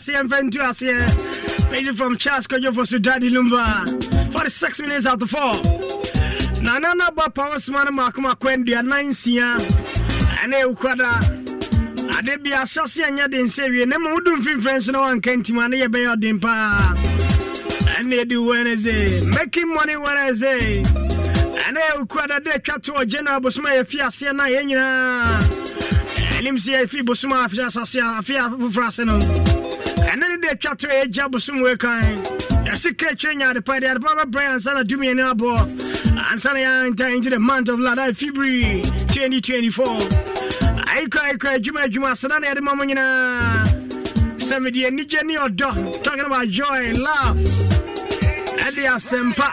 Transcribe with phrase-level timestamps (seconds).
[0.00, 3.86] aseɛ yɛmfa ntu aseɛ Music from Charles Kojofo to Daddy Lumba.
[4.32, 9.56] 46 minutes after 4 nana na ba power sma no maako maako aduana nsia
[10.42, 15.00] ɛne wokɔda ade bia ahyɛ se anyɛ den sɛ wie na ma wodu nso na
[15.00, 16.94] wanka ntim a ne yɛbɛyɛ ɔden paa
[17.98, 19.20] ɛne ɛdi wednesday.
[19.36, 20.82] Making money wednesday.
[20.82, 25.40] Ɛne wokɔda de atwa to ɔgye no abosom a yɛfi aseɛ no a yɛn nyinaa
[26.40, 29.59] ɛnim sɛ yɛfi bosom a asase afe foforɔ ase no
[30.50, 32.02] ne atwa to a bosom wei kan
[32.64, 35.56] yɛse ka kyerɛ nya adepa de adepa bɛbrɛ ansa na dumiɛne abɔ
[36.30, 39.84] ansa na yɛanta into the month of lada february 2024
[40.90, 43.64] ayikɔ ayikɔ adwuma adwuma aseda na yɛde ma mo nyinaa
[44.38, 47.38] sɛ mede anigye ne ɔdɔ talking about joy love.
[48.66, 49.48] Ɛde asɛmpa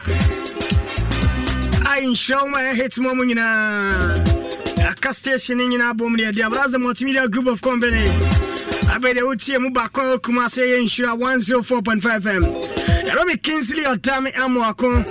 [1.85, 6.41] a nhyira wo ma ɛhit ma mo nyinaa aka station no nyinaa bom ne ɛde
[6.43, 8.05] abrasa multimedia group of company
[8.97, 12.43] abɛdeɛ wotie mu baako kuma sɛ yɛ nhyira 104.5 m
[13.05, 15.03] ɛbɛme kinsley ɔdame amoako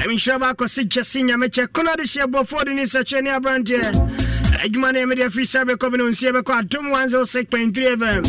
[0.00, 4.92] ɛmenhyira baakɔ se gyese nyamekyɛ kono de hyeɛ bɔfoɔ de ne sɛkyerɛ ne aberanteɛ adwuma
[4.94, 8.22] no ɛmede afiri sɛ bɛkɔ bi ne nsie bɛkɔ adom 106.3 fm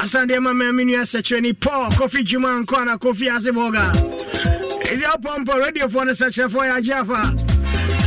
[0.00, 3.92] asandeɛ ma ma me nua sɛkyerɛ ni paul kofi dwuma nkɔ ana kofi ase bɔga
[4.80, 7.20] ɛsi ɔpɔmpɔ radiofoɔ no sɛkyerɛfoɔ yɛ afa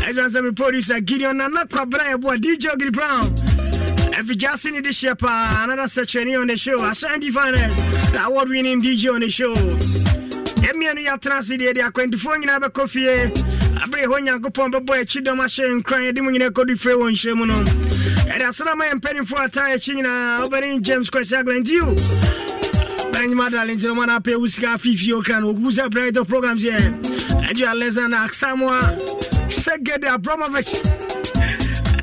[0.10, 3.45] ɛsiane sɛ me producer gideon nana kwabra yɛboa dj ogiri brown
[4.18, 6.82] Efficacy in the shape, another search on the show.
[6.86, 9.54] Ashanti Finance, the award winning DJ on the show.
[9.54, 13.30] Emi anu ya transi de de akwentufo nyina be kofie.
[13.84, 17.36] Abre hɔ nyankopɔn bɛbɔ akyi dɔm ahyɛ nkran yɛde mu nyina kɔdu fire wɔ nhyɛ
[17.36, 17.56] mu no.
[17.56, 21.94] Ɛde asɛna ma yɛ ata akyi nyinaa wobɛne James Kwesi aglantio
[23.12, 26.78] Bɛnyima dale nti no apɛ wo sika afifie okra no ɔkuku sɛ brɛtɔ programs yɛ.
[27.50, 28.96] Ɛgye Alexander Aksamoa.
[29.50, 31.05] Segede Abramovich.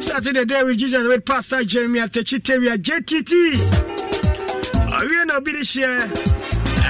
[0.00, 3.32] Started the day with Jesus with Pastor the Chitavia JTT.
[4.90, 6.00] I will not be the share.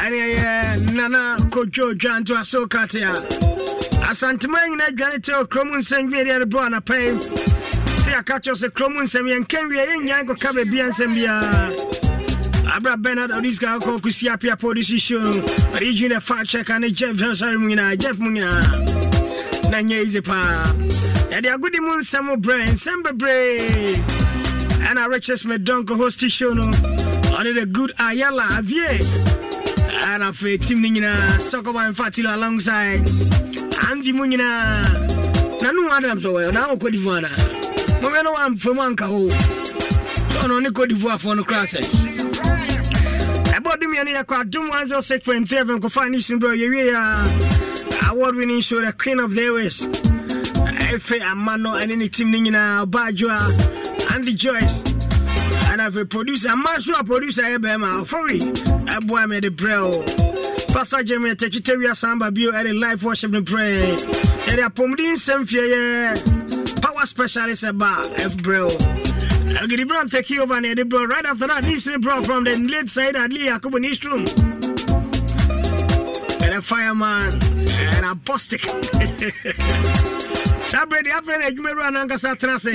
[0.03, 3.15] And uh, Nana Kojo Jan to Asokatia.
[4.03, 7.21] Asantema nyina adwane kyerɛ kurom nsɛm bi de bɔ anapɛi
[8.03, 11.91] sɛ yɛaka kyerɛ sɛ kurom nsɛm yɛnka wie yɛnya nkɔka baabia nsɛm biaa
[12.75, 17.37] abra bernard odiska kɔ kɔsi apiapɔ de sisio no ɔde ne fa kyɛka ne jeff
[17.37, 23.03] sare mu jeff mu nyinaa na nyɛ easy paa yɛde agodi mu nsɛm brɛ nsɛm
[23.05, 23.95] bebree.
[24.89, 26.63] Ɛna riches medonko host show no
[27.39, 28.99] ɔde the good ayala avie.
[30.11, 33.05] Ɛna afei team no nyinaa sɔkɔba mfatilo alongside
[33.87, 35.63] amfi mu nyinaa.
[35.63, 37.29] Na no wadam sɛ wɔyɛ na wɔ kɔdivo ana
[38.01, 41.81] mɔmɛ no wamfa mu anka ho sɛ ɔno ne kɔdivoafoɔ no koraa sɛ.
[43.55, 48.35] Ɛbɔ dom yɛ no yɛkɔ adom 106.3 fm kɔfa ne sino berɛ yɛwie a award
[48.35, 49.87] winning show the queen of the airways
[50.91, 54.83] ɛfɛ ama no ɛne ne team no nyinaa ɔbaadwo a andy joyce
[56.09, 58.39] producer ama so a producer yɛ bɛrima ɔfɔre
[58.87, 59.91] ɛboa me de o
[60.73, 63.91] Pastor Jeremy Techitavia Samba Bio at a live worship and pray.
[63.91, 66.15] And a pomdin semfia
[66.81, 68.69] power specialist about F bro.
[69.59, 71.07] I'll get the bro take you over near the bro.
[71.07, 74.27] Right after that, he's the bro from the late side at Lee Yakubu room.
[76.43, 77.33] And a fireman
[77.97, 78.15] and a
[80.71, 82.07] saa berɛ deɛ afei na adwuma wura no
[82.39, 82.73] tena sɛ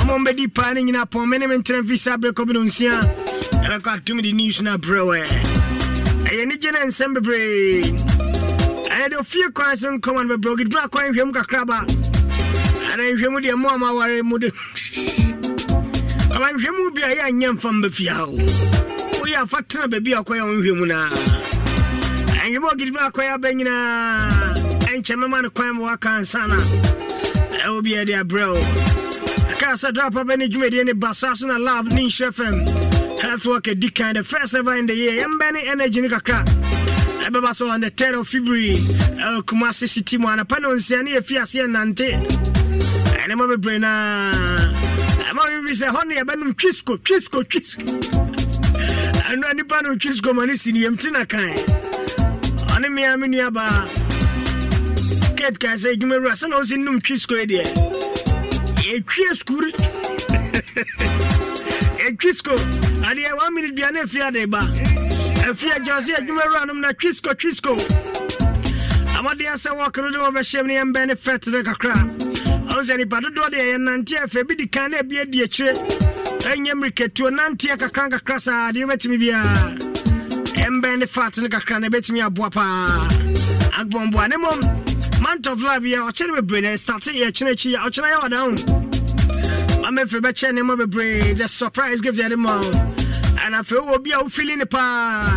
[0.00, 2.60] ɔma mbɛdi paa ne nyina pɔn me ne me ntena mfi saa berɛ kɔbi no
[2.62, 2.94] nsia
[3.66, 5.26] ɛbɛkɔ atom de news no abrɛwɛ
[6.30, 7.82] ɛyɛ ne gye ne nsɛm bebree
[8.86, 11.78] ɛyɛ de ofie kwan so nkɔma no bebrɛ ɔgedima kwan nhwɛmu kakraba
[12.92, 14.50] ana nhwɛmu deɛ mo a maware mu de
[16.30, 18.36] ɔma nhwɛmu bi a yɛ anyɛ mfa mbɛfia o
[19.18, 21.10] woyɛ afa tena baabi a ɔkɔyɛ wo nhwɛmu noa
[22.46, 24.54] ɛnhwɛmu ɔgedima akɔyɛ aba nyinaa
[24.94, 27.07] nkyɛ mɛma no kwan ma waka ansa no
[27.68, 28.44] ɛwɔ bi ɛde abrɛ
[29.52, 32.54] ɛkaa sɛ drapa bɛne dwumadie ne basa so na love ne nhyɛ fam
[33.20, 35.20] healthwork adi kan the first ever in the year.
[35.20, 36.44] Yɛmbɛne energy ne kakra.
[37.26, 38.74] Ɛbɛba so on the 3rd of february.
[38.74, 42.16] Ɛwɔ kumase city mu anapa ne ɔnsia ne yɛfi nante.
[43.18, 44.32] Ɛnɛma bebree naa
[45.28, 47.82] ɛma mebi sɛ hɔ ne yɛbɛnom twisco twisco twisco.
[49.28, 51.54] Ɛnoa a nipa no twisco ma ne si ne yɛmti na kan.
[52.74, 53.97] Ɔne mea me nuabaa
[55.38, 57.64] kate kae sɛ adwuma wura sɛna wo si nom twi yi deɛ
[58.88, 59.70] yɛtwie skuri
[62.18, 62.54] twisco
[63.06, 64.58] adeɛ one minute bia ne afie ade ba.
[65.46, 67.76] Afie agya sɛ adwuma wuranom na twisco twisco
[69.16, 71.94] amadeɛ sɛ wɔkoro de wɔbɛhyɛm ne yɛmbɛn ne fɛt no kakra.
[72.72, 75.74] Ɔwo sɛ nipa dodoɔ deɛ yɛnante afɛ bi di kan na abi adi akyire.
[76.50, 78.70] Ɛnyɛ mmirikatuo nanteɛ kakra nkakra saa.
[78.72, 79.54] Adeɛ wobɛtumi biara
[80.66, 82.98] ɛmbɛn ne fat no kakra na ɛbɛtumi aboa paa.
[83.78, 84.87] Agbɔmboa ne mmom
[85.28, 88.48] month of life yɛ ɔkyɛ no bebree na ɛstarte yɛkyena akyi ɔkyena yɛ wada ho
[89.88, 92.54] amefiri bɛkyɛ nneɛma bebree the surprise gift yɛde ma
[93.44, 95.28] ɛna afei wɔ bi a wofili ne paa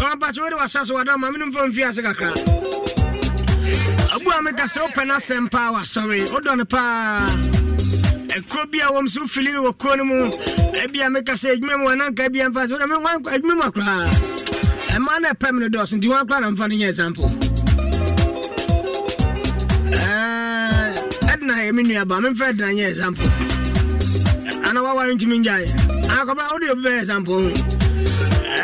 [0.00, 2.32] kɔmpakye wode wasa so wada ma menom fa mfi ase kakra
[4.14, 7.26] abu a meka sɛ wopɛ no asɛm paa wasɔre wodɔ no paa
[8.32, 10.30] ɛkuro bi a wɔm so wofili no wɔ kuro no mu
[10.84, 12.84] ebi a meka sɛ adwuma mu wɔnanka bi amfa sɛ wode
[13.36, 14.08] adwuma mu akoraa
[14.96, 17.43] ɛma no ɛpɛ me no dɔɔso nti wɔn akora na mfa no nyɛ example
[21.44, 23.28] ɛdena yɛ me nuaba memfa ɛdena nyɛ example.
[24.64, 25.66] Ana waware ntumi ngyae
[26.08, 27.50] akɔba wode obi bɛyɛ example.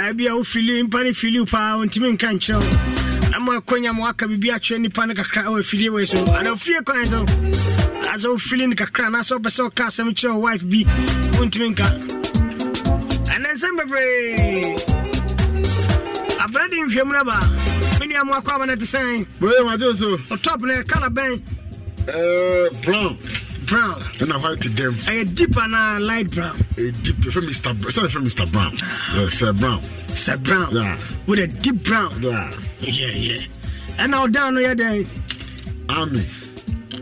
[0.00, 4.26] Ho bia wofili mpa ne fili paa ntumi nka nkyerɛ wo ama akonya ma waka
[4.26, 6.16] biribi akyerɛ nnipa no kakra wɔ afilie wei so.
[6.34, 7.16] Ana ofie kwan so
[8.08, 10.84] asɛ wofili no kakra anaasɛ wopɛ sɛ woka asɛm kyerɛ wo wife bi
[11.36, 11.86] wontumi nka.
[13.28, 14.76] Ɛnɛ nsɛm bebree
[16.40, 17.38] abrɛ de nhwɛmu no ba
[18.00, 21.42] me nuamoakɔ aba no te sɛn ɔtɔp no kala bɛn
[22.10, 23.18] Uh, brown.
[23.66, 24.00] Brown.
[24.18, 24.94] Ɛna white dem.
[25.06, 26.56] Ɛyɛ deep anaa light brown.
[26.76, 28.76] A deep fɛ mr sɛ fɛ mr brown?
[29.38, 29.82] Sɛ brown.
[30.08, 30.74] Sɛ brown.
[30.74, 30.98] Yeah.
[31.26, 32.10] with a deep brown.
[32.20, 32.50] Yeah.
[32.80, 33.42] Yeah yeah.
[33.98, 35.08] Ɛna ɔdan no yɛ dɛn
[35.88, 36.24] army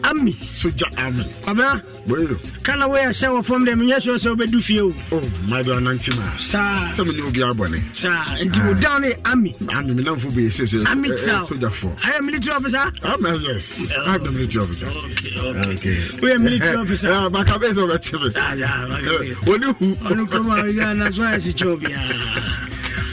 [0.09, 0.33] army.
[0.33, 1.25] Soldier army.
[1.45, 1.83] Baba.
[2.07, 2.39] Bueno.
[2.63, 4.95] Kana we asha wa form them nyesho so obedu fie o.
[5.13, 6.37] Oh, my do ananchi ma.
[6.37, 6.91] Sa.
[6.93, 7.79] Sa me ni obi abone.
[7.95, 8.11] Sa.
[8.37, 9.55] Enti wo down the army.
[9.75, 10.85] Army me namfo be se se.
[10.87, 11.45] Army sa.
[11.45, 11.95] Soldier for.
[12.03, 12.93] I am military officer?
[13.03, 13.93] I'm yes.
[13.99, 14.87] I'm the military officer.
[14.87, 15.39] Okay.
[15.39, 15.71] Okay.
[15.73, 16.21] okay.
[16.21, 17.13] We are military officer?
[17.13, 18.33] Ah, ba ka be so be.
[18.37, 19.35] Ah, yeah, ba ka be.
[19.51, 19.97] Oni hu.
[20.09, 21.99] Oni ko ya na so ya si chobia.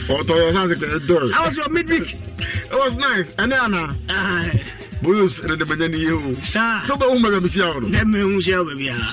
[0.08, 1.22] Oh, to sounds like a door.
[1.34, 2.14] I was your midweek.
[2.14, 3.34] It was nice.
[3.38, 3.92] And then, uh,
[5.06, 6.60] boyos ɛne de bɛnya ne yie o sɛ
[6.90, 9.10] wobɛwo ma bɛmehyia wo no dɛ mehu wo baabiaa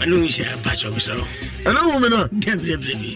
[0.00, 0.88] ɛne hu hyia pakyɛ
[1.68, 3.08] ɛne wo no dɛbrɛbrɛbi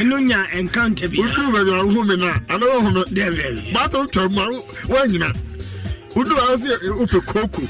[0.00, 4.28] ɛno nya encounter bia woduru baabi a wohu no a ane wohu dɛbrɛbi baata wotwa
[4.28, 4.46] mu a
[4.92, 5.28] woanyina
[6.14, 7.62] woduru a wo sɛ wopɛ kooko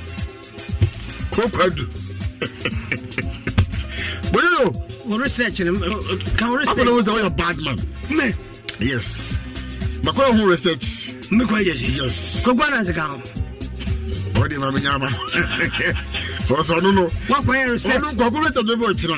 [1.30, 1.86] kooko adu
[4.32, 5.72] boyo research no
[6.36, 6.88] ka wo afɔ research?
[6.90, 7.78] wo sɛ woyɛ bad man.
[8.10, 8.34] Me?
[8.80, 9.38] Yes
[10.02, 13.20] makɔyɛ ho research me kɔ agya yes kɔkɔ na nse ho
[14.44, 15.08] ɔde ma menya ama
[16.48, 19.16] ɔsɛ ɔno no woakɔyɛ research ɔno nkɔko research bɛbɛ ɔkyena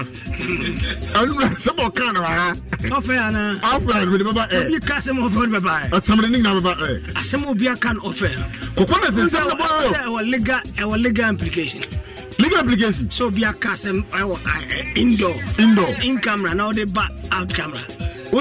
[1.14, 1.32] ɛno
[1.64, 2.52] sɛ ma ɔka no ha
[2.98, 6.38] ɔfɛ ana afra no mede bɛba ɛ obi ka asɛm ɔfɛ wode bɛbaɛ ɔtamene ne
[6.38, 8.28] nyina bɛba ɛ asɛm obi aka no ɔfɛ
[8.76, 11.82] kɔkɔ na sɛ no bɔyɔ ɛwɔ legal ɛwɔ legal implication.
[12.38, 15.34] Legal application sɛ obi aka asɛm ɛwɔ indoor.
[15.58, 15.88] Indoor.
[16.02, 17.84] In camera na wode ba out camera.
[18.32, 18.40] Wo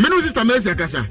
[0.00, 1.06] mene sista mɛsi akasa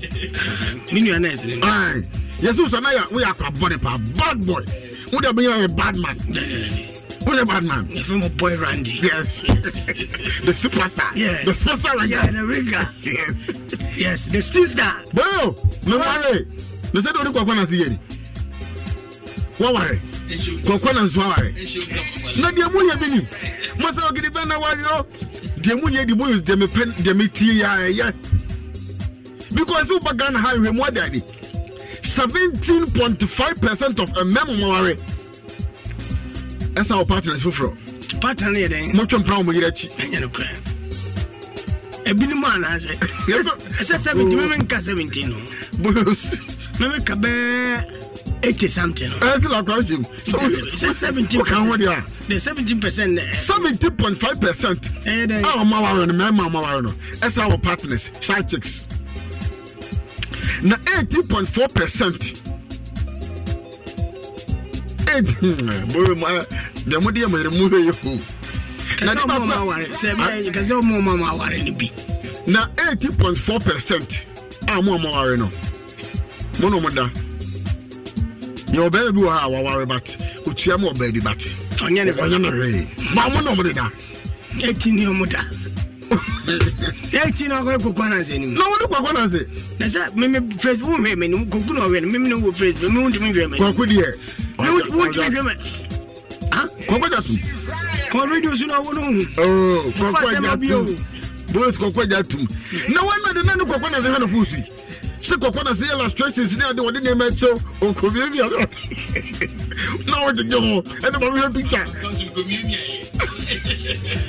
[2.42, 4.64] yɛse sɛ na woyɛ akwabɔne pa bad boy
[5.12, 6.18] wode bɛnyɛ yɛ bad man
[7.26, 7.88] Who's a bad man?
[7.90, 9.00] If I'm a boy Randy.
[9.02, 9.42] Yes.
[9.42, 11.16] the superstar.
[11.16, 11.44] Yeah.
[11.44, 12.14] The superstar Randy.
[12.14, 12.90] Yeah, the ringer.
[13.02, 13.34] Yes.
[13.98, 14.94] Yes, the skinster.
[15.12, 15.56] Bro,
[15.90, 16.46] me worry.
[16.94, 17.72] Me say don't look like one as
[19.60, 20.00] waware
[20.64, 21.52] kɔkɔ na nso aware
[22.42, 23.30] na deɛ mu yɛ believe
[23.80, 25.06] masa ɔgidi bɛn na wari no
[25.62, 28.14] deɛ mu yɛ di mu deɛ mi pɛ deɛ mi ti yɛ ayɛ
[29.56, 31.22] because wo ba ghana ha nhwɛ mu ada ni
[32.04, 34.98] seventeen point five percent of mmɛn mu waware
[36.76, 38.20] ɛsan wɔ partners foforɔ.
[38.20, 38.94] partner yɛ dɛ.
[38.94, 39.90] mo twɛn pran mo yɛrɛ akyi.
[39.96, 40.48] ɛnyɛ no kura
[42.06, 42.98] ebinom anaasɛ
[43.80, 45.38] ɛsɛ seventeen mɛmɛ nka seventeen no.
[45.80, 46.36] bolos
[46.80, 48.05] mɛmɛ ka bɛɛ
[48.46, 49.10] eighty something.
[49.10, 49.96] ẹ ṣe la kọ́ ṣe
[50.82, 51.42] ṣe seventeen percent.
[51.42, 52.00] o kàn wọ́n di wa.
[52.30, 53.18] de seventeen percent.
[53.18, 53.34] Eh.
[53.34, 54.82] seventeen point five percent.
[55.06, 55.42] ẹ dẹ.
[55.44, 56.92] a ọmọ wa rẹ ni mẹ́ẹ̀mọ́ ọmọ wa rẹ nọ
[57.26, 58.82] ẹ ṣe our partners side chicks
[60.62, 62.22] na eighteen point four percent.
[65.14, 65.28] eight
[65.94, 66.28] bóyá mo
[66.90, 68.20] dẹ̀ mo di yẹ mo yẹ mo yẹ yẹ o.
[69.06, 71.88] na ní bá fẹ́ sẹ́mi kẹsẹ́ ọmọ ọmọ ọmọ àwárẹ̀ ni bi.
[72.48, 74.26] na eighteen point four percent
[74.68, 75.48] a mú ọmọ àwárẹ̀ nọ
[76.62, 77.25] mo nà ọmọ da
[78.74, 80.18] yɛ ɔbɛyɛ bi wɔ ha a waware bat.
[80.46, 81.38] Otua mu ɔbaa bi bat.
[81.80, 83.90] Ɔnyɛ ne ɔnyɛ ne hwee ma ɔmo na ɔmo de da.
[84.60, 85.40] Ɛti ni ɔmo da.
[86.06, 89.42] Ɛti na ɔkɔyɛ kɔkɔ anase ni mu na wɔde kɔkɔ anase
[89.80, 92.36] na sɛ mɛmɛ fɛs wo mɛ mɛ ni mu kɔkɔ na ɔwɛ no mɛmɛ na
[92.38, 94.08] wo fɛs mɛ wo ntumi hwɛ mɛ kɔkɔ deɛ.
[94.58, 95.54] Wo ntumi hwɛ mɛ
[96.54, 96.66] ha?
[96.88, 97.38] Kɔkɔ da tum
[98.12, 99.20] kɔ radio so na wɔn ohun
[99.94, 100.86] kɔkɔ da tum
[101.76, 102.22] kɔkɔ da
[102.94, 104.64] na wɔn na de na ne kɔkɔ na se hɛ na fo si
[105.28, 108.58] sɛ kɔkɔ na sɛ illustrations ne ade wɔde nneɛma kyɛw ɔnkɔmie mia no
[110.06, 111.86] na wɔgyegye ho ɛne ma mehwɛ picture.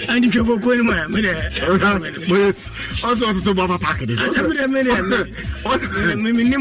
[0.09, 1.89] Ante twɛ kɔkɔ no mu a medɛ ɔsɛ
[3.03, 4.93] ɔse sɛ boafa park de sɛmenim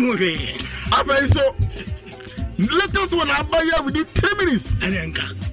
[0.10, 0.58] ho hwee.
[0.92, 1.44] Afei so
[2.58, 4.68] latest one abayɛ within 3 minutes.
[4.82, 5.45] Ɛnenka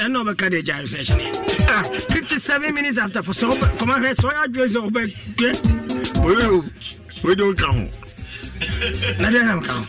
[0.00, 1.32] ɛna ɔbɛka de gyare sɛ kyene
[2.08, 3.48] 57 minutes after fo sɛ
[3.78, 5.48] kɔmahwɛ sɛ ɔyɛ adwerɛ sɛ wobɛdɛ
[7.24, 7.88] wede woka ho
[9.20, 9.86] nadeɛ nam ka ho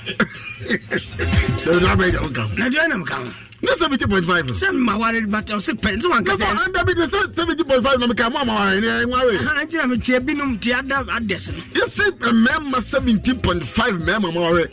[2.57, 3.31] nadeɛ nam ka ho
[3.61, 4.45] ne seventy point five.
[4.55, 6.37] sẹ ma wari bata ọsẹ pẹlú sẹ wọn kẹsẹ.
[6.37, 8.81] ne sọ anda bi ne sẹ seventy point five na mi ka mu ama wari
[8.81, 9.37] ni ẹ n wari.
[9.37, 10.75] ahan an tina mi tiẹ binom tiẹ
[11.17, 11.51] adẹsẹ.
[11.73, 14.65] yẹ si mẹ́ẹ̀ma seventy point five mẹ́ẹ̀ma ma wari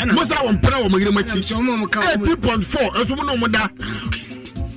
[0.00, 3.68] mosa wɔ mpɛrɛ wɔ mo yere mo eighty point four ɛso mo na ɔmo da.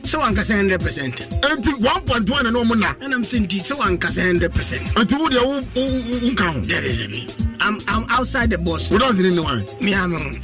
[0.07, 4.23] sɛ wankasa 100 percent nti 1.1 na na ɔmo na ɛnam sɛ nti sɛ wankasa
[4.23, 8.89] 100 percent nti wo deɛ wonka ho dɛdɛdɛbi I'm, I'm outside the box.
[8.91, 9.65] What does it mean?
[9.81, 10.39] Me, I'm on.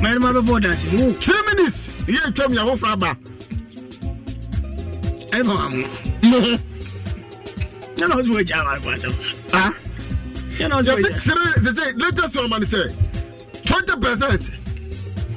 [0.00, 1.14] My name is Bob Dancing.
[1.14, 1.94] Three minutes.
[2.06, 3.16] You tell me I'm off rubber.
[5.32, 5.68] I don't know.
[6.22, 6.58] No.
[7.98, 9.14] You know what's going on?
[9.52, 9.74] Ah.
[10.50, 11.98] You know what's going on?
[11.98, 13.07] Latest one, man, say
[13.68, 14.50] twenty percent.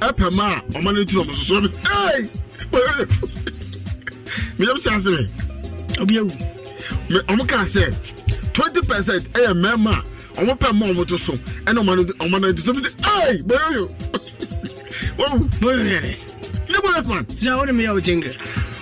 [0.00, 2.28] Ɛpɛ ma a ɔma no ti ɔmo soso ɛbi ɛy
[4.58, 5.26] meyɛm sɛ ase me
[6.00, 6.30] obi awu
[7.10, 7.84] me ɔmo kaa sɛ
[8.52, 9.94] twenty percent ɛyɛ mmarima
[10.36, 11.32] a ɔmo pɛ ma ɔmo to so
[11.66, 13.84] ɛna ɔma no ɔma no ti so bi sɛ ɛy bɛyoyo
[15.18, 16.16] wɔwu bɛyoyo yɛ dɛ
[16.70, 17.26] ne bɔyɛ fan.
[17.38, 18.32] jaa o de mi yà o jɛnkɛ.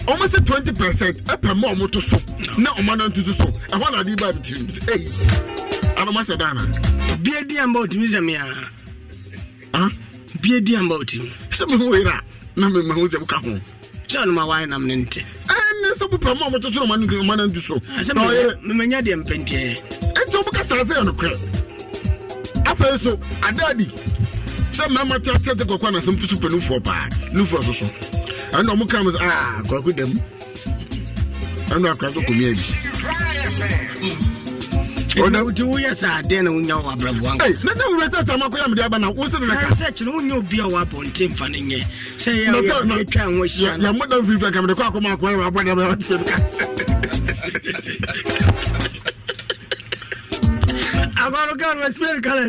[0.07, 2.17] ɔmo sɛ twenty percent ɛpɛ ma ɔmo to so
[2.57, 5.05] na ɔma no ti so so ɛhɔ na adi ba bi ti ɛy
[5.97, 6.63] anamasa dana.
[7.23, 8.80] bie di yan bɔ o ti mi sɛ mi yaa.
[9.75, 9.89] Ah,
[10.41, 12.21] bie di ama otim sɛ mewera
[12.57, 13.59] na mema ho sɛ woka ho.
[14.09, 15.23] Kyerɛ no ma wae nam ne nte.
[15.47, 17.75] Ɛne sɛ wopɛ ma ɔmototoro ma no ma no ndu so.
[17.91, 18.03] Ah,
[18.63, 21.39] Memanya deɛ mpɛntiɛ ɛnti wobɛka saa sɛ yɛ nokorɛ.
[22.67, 23.87] Afei so adaadi
[24.73, 27.87] sɛ mmarima te asɛ sɛ kɔkɔ anasɛm so pɛ nofoɔ paa nofoɔ so so.
[28.53, 30.13] Ɛna ɔmo ka m sɛ ah, kɔkɔ dam
[31.71, 34.40] ɛna akora so kɔmia bi.
[35.19, 37.45] ona wotu woyɛ sɛ adeɛ na wonya wɔ abrɛboa na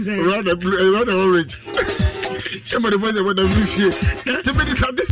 [0.01, 1.57] sɛ orange.
[2.65, 3.91] Somebody was the one of you.
[4.41, 5.09] To many countries.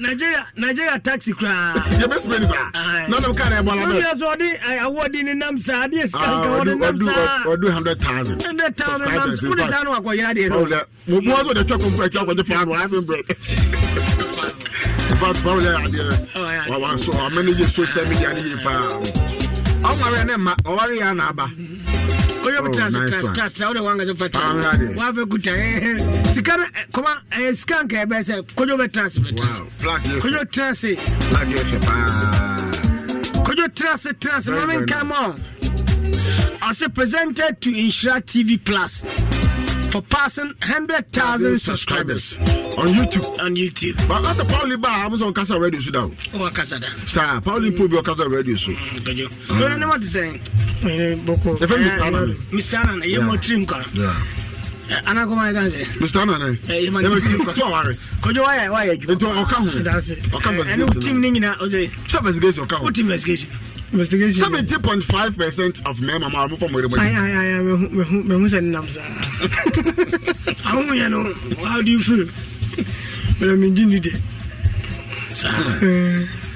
[0.00, 1.74] Nigeria, Nigeria taxi cry.
[1.98, 3.06] You best believe that.
[3.08, 3.94] None of Karen Bala.
[3.94, 5.88] You just what I award in Namsa.
[5.92, 6.82] Yes, I do.
[7.50, 8.42] I do hundred thousand.
[8.42, 9.08] Hundred thousand.
[9.08, 10.38] I'm school is an aqua yard.
[10.50, 12.36] More than the chocolate for a chocolate.
[12.36, 13.24] The plan will have been bread.
[15.18, 16.28] But Paula, I did.
[17.02, 18.28] So I manage social media.
[18.30, 20.32] I'm not going to.
[21.02, 22.25] I'm not going to.
[22.46, 23.68] Oyo tras nice tras one.
[23.68, 24.38] wode wanga fata.
[24.42, 24.96] Ah, right.
[24.96, 25.98] Wa fe kuta eh
[26.32, 27.22] sika na koma
[27.52, 29.60] sika nka ebe se kojo be tras be tras.
[29.60, 30.22] Wow, black yes.
[30.22, 30.44] Kojo
[31.30, 33.42] Black yes pa.
[33.44, 35.44] kojo tras tras Very, moment very come on.
[36.62, 39.02] I say presented to Insura TV Plus
[39.90, 42.36] for passing 100,000 subscribers
[42.78, 43.26] on YouTube.
[43.40, 43.96] On YouTube.
[44.08, 46.16] But after Pauline Bar, I was on Casa Radio Sudan.
[46.34, 46.88] Oh, Casa da.
[47.06, 47.76] Sir, Pauline mm.
[47.78, 48.80] Pubio Casa Radio Sudan.
[48.82, 49.28] Mm, thank you.
[49.28, 49.46] Mm.
[49.58, 50.30] So, I know what to say.
[50.82, 52.74] Mr.
[52.88, 53.84] Anna, you're more trim car.
[53.94, 54.14] Yeah.
[55.06, 56.46] ana kɔma yɛ kan sɛ mr nana
[56.86, 59.24] ɛmɛtɔware kɔjɔ wayɛ wayɛ adwuma nti
[60.30, 63.50] ɔka ho ɛne wo tim ne nyina ɔsɛ sɛ investigation ɔka ho wo tim investigation
[63.92, 65.02] investigation seventy point
[68.48, 69.08] sɛ nnam saa
[70.68, 71.18] ahom yɛ no
[71.64, 72.00] how do you
[73.86, 74.10] ni de
[75.30, 75.52] saa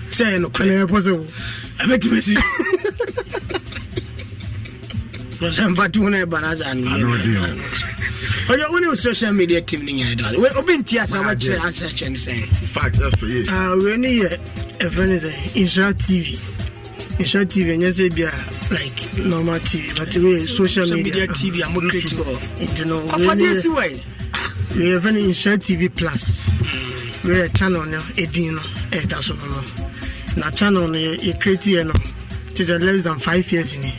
[0.08, 1.26] sɛ yɛ no kɔlɛ yɛ pɔ sɛ wo
[1.78, 2.20] abɛtumi
[13.82, 14.30] wei ne yɛ
[14.80, 16.38] ɛfrɛ no sɛ insura tv
[17.20, 21.26] ɛhyɛ tv ɛnyɛ sɛ a like normal tv but wei social media.
[21.28, 23.84] tv a mocrate bɔ nti no ɔfadeɛ si wɔ
[24.72, 26.48] yɛfɛ no nhyɛ tv plus.
[27.24, 28.60] Weyɛ channel no ɛdin no
[28.96, 29.62] ɛda so no no
[30.36, 31.92] na channel no yɛkretiɛ no
[32.54, 33.92] te sɛ less than five years ni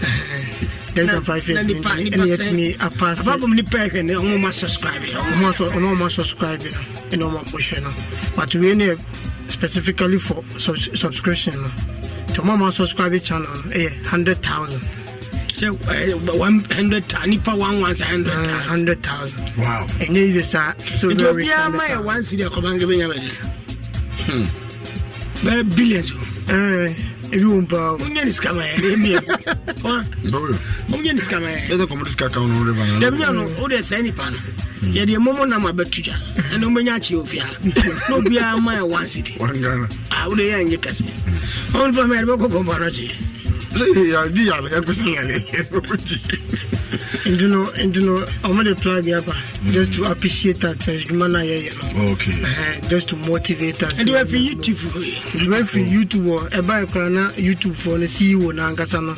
[0.96, 5.02] less than five years ɛne yɛtumi apasababom nipa ɛhwɛ ne ɔmoma subscribe.
[5.02, 6.80] Ɔmoma subscribe no
[7.12, 7.92] ɛne ɔma mohwɛ no
[8.36, 8.96] but wei ne
[9.48, 11.68] specifically for subscription no
[12.38, 14.82] ɔmo ɔmo subscribe channel eh, hundred thousand
[15.54, 18.32] So, eh, one hundred, nipa one once a hundred.
[18.32, 19.86] Eh, hundred thousand Wow.
[19.98, 23.12] ɛnyɛ easy saa so It will be a my one city giving you.
[25.42, 26.10] Very billions.
[26.46, 29.20] ɛɛ ebiwumpa mumyandisi kama yalemye
[30.88, 34.38] mumyandisi kama yalemyedabiano wode sɛ nipa no
[34.94, 36.14] yɛdeɛ mɔmɔ nam abɛtogya
[36.52, 37.44] ɛne wobɛnya akye ofia.
[38.08, 39.34] Na obiaa ma yɛ one city.
[39.40, 41.04] Wode yɛ nyɛ kɛse
[41.74, 43.38] ɔmfa ma yɛde bɛkɔkɔmpa no kyeɛ
[46.88, 47.48] Say, yeah, di yale, ya kwesi yale.
[47.48, 49.34] nti no nti no ɔmo de plug up a
[49.70, 52.32] just to appreciate that sɛ adwuma no a yɛyɛ no Okay.
[52.32, 53.92] ɛɛ just to motivate us.
[53.94, 55.12] Ɛde wafi youtube hɔ yi.
[55.40, 59.14] adwuma fi youtube uh, hɔ ɛbaɛ kora na youtube for the ceo no ankasa no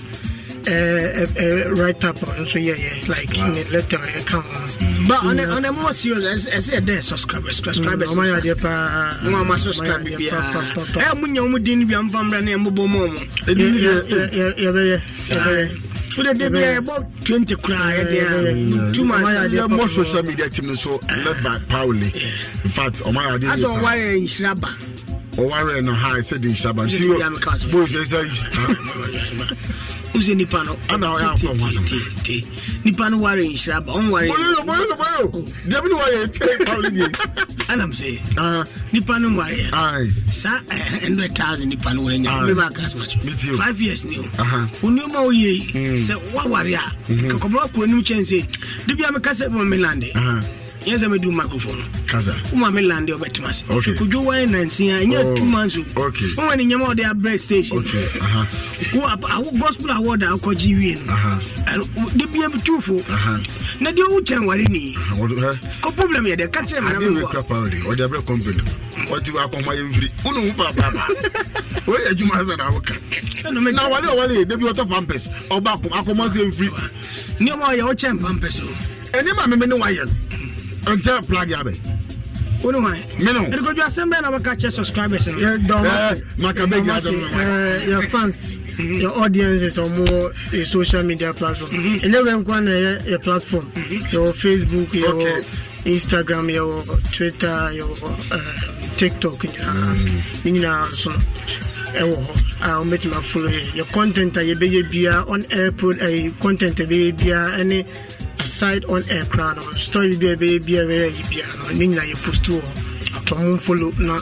[0.64, 5.24] ɛɛ ɛɛ write up a nso yɛyɛ like ne letter a yɛka ho no but
[5.24, 8.54] on a, on a more serious ɛsɛ ɛsɛ yɛdɛ subscribers mm, subscribers ɔma yɛ adeɛ
[8.60, 10.52] paa mo a ma subscribe biara
[11.00, 13.18] ɛyɛ monya mo din no bi amfa mmra ne ɛmbobɔ ma ɔmo
[16.10, 18.32] so de de bi ɛbɔ twenty koraa yɛ de a
[18.92, 22.12] two months yɛ bɔ social media team ni so led by pauli.
[22.64, 24.68] In fact ɔmo ayɛ adi yɛ pa asɔ wa yɛ nsira ba
[25.36, 27.18] ɔware no ha ɛsɛ de nsira ba nti o
[27.70, 27.96] bo ife.
[30.14, 30.76] wosɛ nipa no
[32.84, 34.54] nipa no ware nhyira ba ɔnwaredeɛ
[37.90, 40.60] sɛ nipa no wareɛ saa
[41.02, 43.18] 100000 nipa no wanya mebaakas macho
[43.56, 44.22] 5 years ne o
[44.82, 45.60] wonneɔma woyei
[45.96, 46.92] sɛ woaware a
[47.30, 48.38] kakɔbrɛ kɔ anim kyɛn sɛ
[48.86, 50.10] de bia meka sɛ melande
[50.90, 51.82] yẹn sẹ mi di microphone.
[52.06, 53.64] kasa wọn maa mi lande ọbẹ tuma se.
[53.68, 55.82] ok kojú wáyé nansia n yẹ two months o.
[56.02, 57.78] ok wọn wà ní nyẹmọ ọdẹ abẹ station.
[57.78, 57.92] ok
[58.98, 61.84] wọn awo gospel award akọ jí wiye nù.
[62.18, 62.94] debi ebi tu fo.
[63.80, 64.94] na di owu kyẹn wari nìyí.
[65.80, 67.22] ko problem yẹ dẹ kàtí ẹ mọ náà mi wọ.
[67.22, 68.62] adéwèé papa ọdẹ ọdẹ abẹ kọmpini
[69.14, 71.02] ọtí wa kọ ọmọ ayé nfiri wọn ò ń pa papa
[71.86, 72.98] o yẹ juma ẹsẹ náà wọ kàn.
[73.74, 76.70] na wàlẹ́ wàlẹ́ debi ọtọ pampers ọba akọmọ sí nfiri.
[77.40, 78.66] ní ọmọ yẹ ọ kyẹn pampers oh.
[78.66, 79.18] o.
[79.18, 80.30] ẹni maa mi mi ni wàá yẹ no.
[80.84, 81.74] Ɛnkyɛ plug abɛ
[82.62, 85.66] wone hwan me ne ho ɛde kɔdwa asɛm bɛɛ na wɔka kyɛ subscribers no yɛ
[85.66, 91.02] dɔm Eh, maka bɛgi adɛ no uh, your fans your audiences or more a social
[91.02, 91.70] media platform.
[92.02, 93.70] And then when one your platform
[94.10, 95.42] your facebook your Okay.
[95.84, 97.90] instagram your twitter your
[98.32, 98.40] uh,
[98.96, 101.16] tiktok nyinaa ne nyinaa so no
[102.00, 106.04] ɛwɔ hɔ a wɔbɛtumi afolo yɛ yɛ content a yɛbɛyɛ biara on air pro uh,
[106.04, 107.84] eh, content a yɛbɛyɛ biara ɛne
[108.40, 111.64] aside on aircraft, koraa no story bi a ɛbɛyɛ bi a ɛbɛyɛ yi bia no
[111.72, 112.62] ne nyinaa yɛ post wɔ
[113.26, 114.18] to ɔmo follow na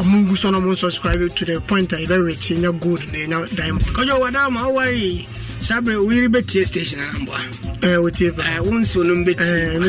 [0.00, 3.56] ɔmo gu so na ɔmo subscribe to the point a yɛbɛreach nya gold na yɛnya
[3.56, 3.84] diamond.
[3.86, 5.28] kɔjɔ wɔ daa ma ɔwɔ yi
[5.60, 7.36] sábẹ wíri bẹ tiẹ station náà bọ.
[7.80, 8.42] ẹ o tiẹ bẹ.
[8.44, 9.80] ẹ o n sọ ló ń bẹ tiẹ.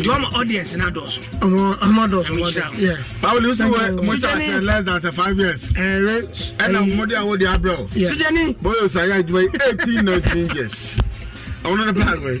[0.00, 1.20] ẹ ma audience náà dọ̀sọ.
[1.44, 2.96] ọmọ ọmọ dọ̀sọ ọmọ dọ̀sọ.
[3.22, 5.62] báwo ni o sọ wẹ less than five years.
[5.76, 6.16] ẹ rẹ
[6.64, 7.76] ẹ na mo di àwọn di abirọ.
[7.92, 8.54] sujani.
[8.62, 10.96] bóyá o sàyà ju eighteen nineteen years.
[11.64, 12.40] àwọn ọ̀nà plan wẹ̀.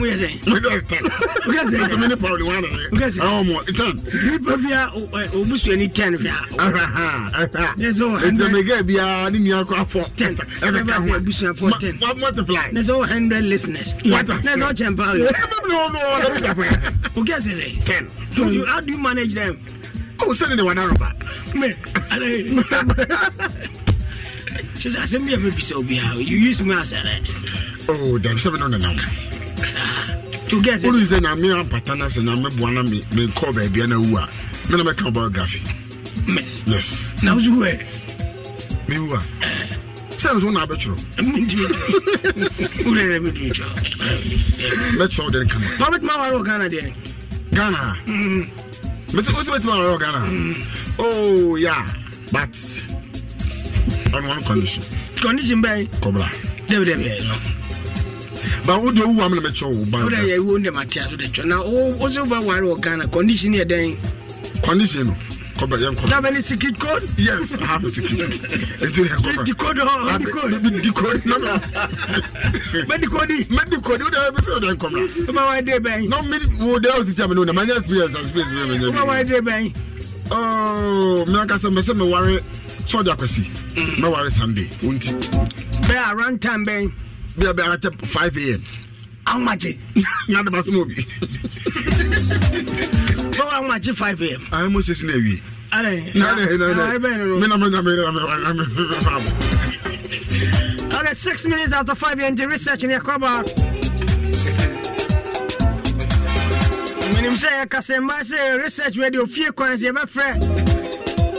[0.00, 1.02] ɔmoyɛ sɛ mede 10
[1.46, 3.94] Woka sɛ- ɛtumi ne pɔle wane Woka sɛ- ɛwɔmɔ 10
[4.32, 4.90] nipa bia
[5.32, 6.30] ɔbusuani 10 hwɛ
[7.58, 10.36] a Yes, oh, nti hundred- mega biara ne nua kɔ afɔ Ten.
[10.36, 12.68] ɛbɛka ho Abusuafoɔ multiply.
[12.72, 13.94] Na sɛ wɔ 100 listeners.
[14.04, 14.66] What na a- sɛ No,
[15.68, 19.34] no, no, let me get for sɛ sɛ 10 So you- how do you manage
[19.34, 19.60] them?
[20.22, 21.14] Oh, send the one arroba.
[21.54, 21.68] me.
[24.80, 27.20] Kyɛ sɛ asɛm bi a mɛbisa obiaa you use me as a
[27.88, 29.02] Oh, damn, seven on the number.
[30.50, 30.90] to get it.
[30.90, 33.78] wọ́n sẹ́ na mi apata na sẹ́ na mi bu ana mi mi kọ́ bẹ̀ẹ̀bi
[33.84, 34.28] ẹ̀ wu a
[34.68, 35.60] mi na mi ka biography.
[36.26, 37.12] mẹ yes.
[37.22, 37.74] na o su wu ẹ.
[38.88, 39.20] mi wu a.
[40.20, 40.96] sẹ́yìn sọ́n na abẹ́ twerọ.
[41.32, 41.86] mi ti mi twerọ
[42.86, 43.72] wúlò yẹn mi ti mi twerọ.
[44.98, 45.66] bẹ́ẹ̀ twerọ kama.
[45.80, 46.84] wọ́n bẹ tí ma wà Ghana dẹ́.
[47.56, 47.80] Ghana.
[49.14, 50.20] mẹtí o sì bẹ tí ma wà lọ Ghana.
[50.98, 51.84] oh yeah
[52.34, 52.54] but
[54.14, 54.82] on one condition.
[55.22, 55.86] condition bẹ́ẹ̀.
[56.02, 56.26] kọ́bla.
[56.68, 57.59] dẹ́bi dẹ́bi ẹ̀
[58.66, 60.70] ba wo de wo am na me che wo ba wo de ye wo de
[60.70, 63.96] matia so de che na wo wo se ba ware wo Ghana condition ye den
[64.62, 65.16] condition no
[65.60, 66.08] kɔbɛ yɛn kɔbɛ.
[66.08, 67.04] dabɛ ni secret code.
[67.18, 68.32] yes i have a secret code.
[68.80, 69.44] etu yɛn kɔbɛ.
[69.44, 70.62] decode hɔ decode.
[70.62, 71.60] bi decode nana.
[72.88, 73.30] mɛ decode.
[73.48, 75.28] mɛ decode o de yɛ bisimilayi o de yɛ kɔbɛ.
[75.28, 76.08] o ma waa de bɛn.
[76.08, 78.24] n'o mi wo de y'o ti tɛ mi n'o na mɛ n yɛ experience and
[78.24, 78.86] experience mi yɛ mi.
[78.88, 79.74] o ma waa de bɛn.
[80.30, 82.40] ɔɔ mi a ka sɛ mɛ sɛ mɛ wari
[82.88, 83.44] sɔɔja kɔsi.
[84.00, 85.12] mɛ wari sande o ti.
[85.88, 86.92] bɛɛ a run time bɛn.
[87.40, 88.64] be 5 a.m.
[89.26, 89.66] How much?
[90.28, 91.02] Not about movie.
[93.32, 94.48] So how 5 a.m.?
[94.52, 95.42] I almost is navy.
[95.72, 96.28] No.
[100.92, 102.34] Okay, six minutes after 5 a.m.
[102.34, 103.44] The research in your cover.
[107.20, 110.28] menim sɛ yɛkasɛmba sɛ research radio fie kwan sɛ yɛbɛfrɛ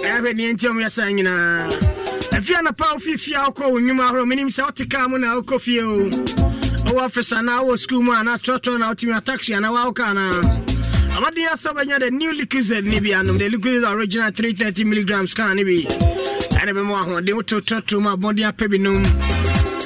[0.03, 1.90] ɛhwɛ deɛ nti ɔm yɛsan nyinaa
[2.41, 5.79] afie anapa wofie a wokɔ wo nnwuma ahorɔ menim sɛ wote mu na wokɔ fie
[5.81, 6.09] o
[6.89, 10.33] ɔwɔ office anaa wowɔ school mu anaa trɔtrɔ na wotumi ataxi anaa woawoka anaa
[11.17, 15.53] amaden asɛ bɛnya the new liquid ne bi anom the liquid original 330 milligrams kaa
[15.53, 19.03] ne bi ɛne bɛma ahoɔden wototrɔtoro mu abɔden apɛ binom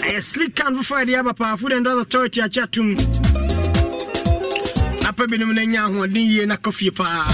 [0.08, 2.96] ɛyɛ slick can foforɔ yɛde aba food and drug authority akyi atom
[5.04, 7.28] napɛ binom no anya ahoɔden yie na kɔ fie paa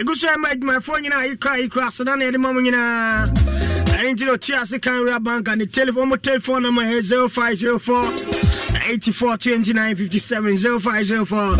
[0.00, 3.65] ɛgu so ɛma adwumayɛfoɔ nyinaa yikɔ a yikɔ aseda na yɛde ma mo nyinaa
[4.06, 7.28] ɛne nti na ɔtua ase kan wura bank a ne telephone mo telephone number yɛ
[7.28, 11.56] 0504 84 29 57 0504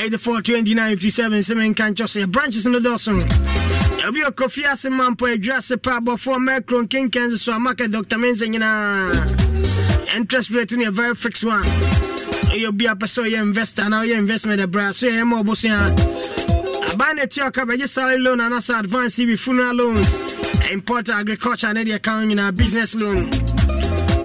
[0.00, 3.12] 84 29 57 sɛ menka nkyɛ sɛ yɛ branches no dɔso
[4.06, 7.90] obi ɔkɔ fie ase ma mpo adwira ase pa abɔfoɔ micro nkenken so a market
[7.90, 8.16] dr
[10.16, 11.64] interest rate no yɛ very fixed one.
[11.64, 15.88] Ɛyɛ obi a pɛ sɛ ɔyɛ investor na ɔyɛ investment ɛbrɛ so yɛyɛ ma ɔbosea
[16.94, 20.33] aban na atua ka bɛgye salary loan anaasɛ advance bi funeral loans
[20.72, 23.22] import agriculture ne deɛ ho nyinaa business loan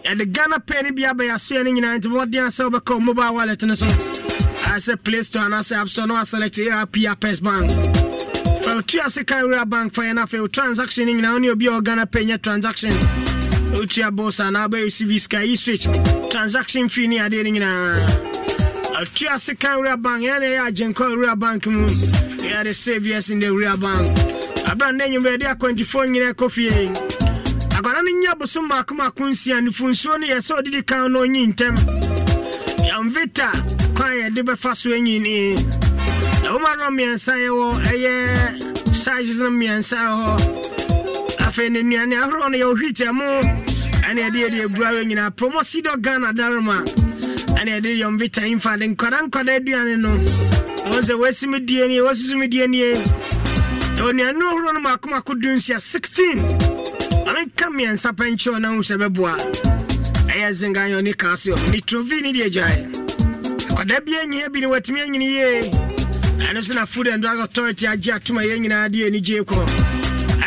[0.06, 3.62] yɛde GhanaPay no bi abɛyɛ asoɛ no nyinaa nti wɔden sɛ wobɛka wo mobile wallet
[3.63, 7.69] no so ayɛ sɛ play store anaasɛ app store na waselect arp apes bank.
[8.63, 11.67] Fa otua ase kan wura bank fa yɛ no transaction no nyinaa wo ne obi
[11.67, 12.91] a wɔ GhanaPay nyɛ transaction.
[13.73, 15.86] Wotua bos anaa wobɛyɛ cv sky yi switch.
[16.30, 18.30] Transaction fee ne adeɛ no nyinaa
[19.02, 23.39] atua ase kan wura bank ɛne ɛyɛ agyenkɔ wura bank mu yɛde save yes in
[23.39, 24.29] the wura bank
[24.71, 26.69] aberɛ nnɛ nwummerɛ yɛde akwantifoɔ nyina ɛkɔ fie.
[27.77, 29.60] Akwadaa no nya bosom baako maako nsia.
[29.62, 31.75] Nufunsuo no yɛ sɛ ɔdedi kan na ɔnyi ntɛm.
[32.89, 33.49] Yɛmvita
[33.95, 35.55] kwan yɛde bɛfa so anyini
[36.43, 40.27] ɛwoma rɔ mmiɛnsa yɛwɔ ɛyɛ size no mmiɛnsa hɔ.
[41.47, 43.23] Afei ne nnuane ahoroɔ no yɛwɔ hwit mo
[44.05, 46.84] ɛne ɛde yɛde abura nyinaa promosido ghana daroma
[47.58, 50.10] ɛne ɛde yɔm vita imfa de nkɔda nkɔda aduane no.
[50.89, 52.93] Ɛwɔ sɛ die nie wɔasusu die nie
[53.99, 56.39] ɛwɔ ɔhoro no maakomako du nsia 16
[57.27, 59.35] ɔmenka mmiɛnsa pɛ nkyɛw na hu sɛ bɛboa
[60.31, 63.09] ɛyɛ zenganyɔ ne casio nitrovi ne deɛ gyae
[63.79, 65.62] akɔda bia nyia bi ne watumi anyini yie
[66.47, 69.67] ɛno so na food and drug authority agye atoma yɛ nyinaa de ani gye kɔ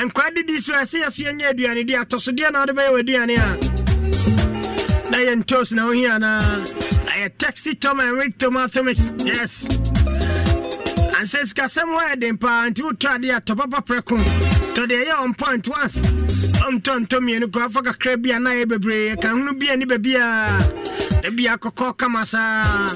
[0.01, 5.11] nkwa didi so ɛsɛ yɛ so yɛnyɛ aduane deɛ atɔsodeɛ na wode bɛyɛ w'aduane a
[5.11, 6.65] na yɛ ntos na wohi anaa
[7.05, 8.83] ɛyɛ taxi tom and rig tomato
[9.27, 9.67] yes
[11.23, 13.65] ansɛ sikasɛm hɔ yɛ den paa nti wotɔ adeɛ a tɔ ko.
[13.89, 14.17] Prɛko
[14.75, 15.97] tɔ deɛ ɛyɛ on point once
[16.67, 19.21] ɔmtɔntɔ mmienu kɔ afa kakra bi a na yɛ bebree.
[19.21, 22.89] Ka hono bia ne baabi a da bia kɔkɔ kama saa.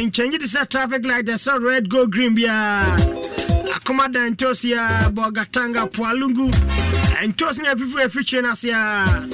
[0.00, 2.96] Nkyɛngye te sɛ traffic light ɛsɛ red go green biaa
[3.74, 6.50] akoma da ntosi a bɔgatanga poalungu
[7.28, 9.28] ntosi ne afifiri afikyire no ase a.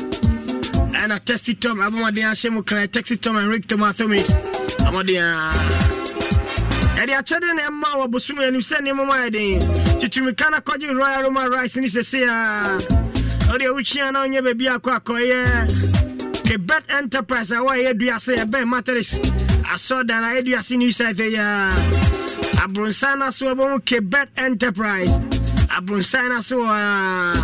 [0.99, 4.27] Ɛna testy tom abɔmmɔden ahyɛ mu kra taxi tom and rig tomatomis
[4.83, 5.88] ɔmɔden a
[6.99, 9.61] yɛde akyɛde na ɛma wɔ bosom anim sɛ nneɛma mu ayɛ den.
[10.01, 12.79] Titumika no kɔgye royal roma rice ne sese a
[13.51, 19.19] wode wokyia na wonyɛ baabi akɔ akɔyɛ kebet enterprise a wɔyɛ duase ɛbɛn materis.
[19.63, 21.73] Asɔdan a yɛduase new site a
[22.63, 25.19] abronsan no so wɔbɛhu kebet enterprise.
[25.69, 27.35] Abronsan no so wɔ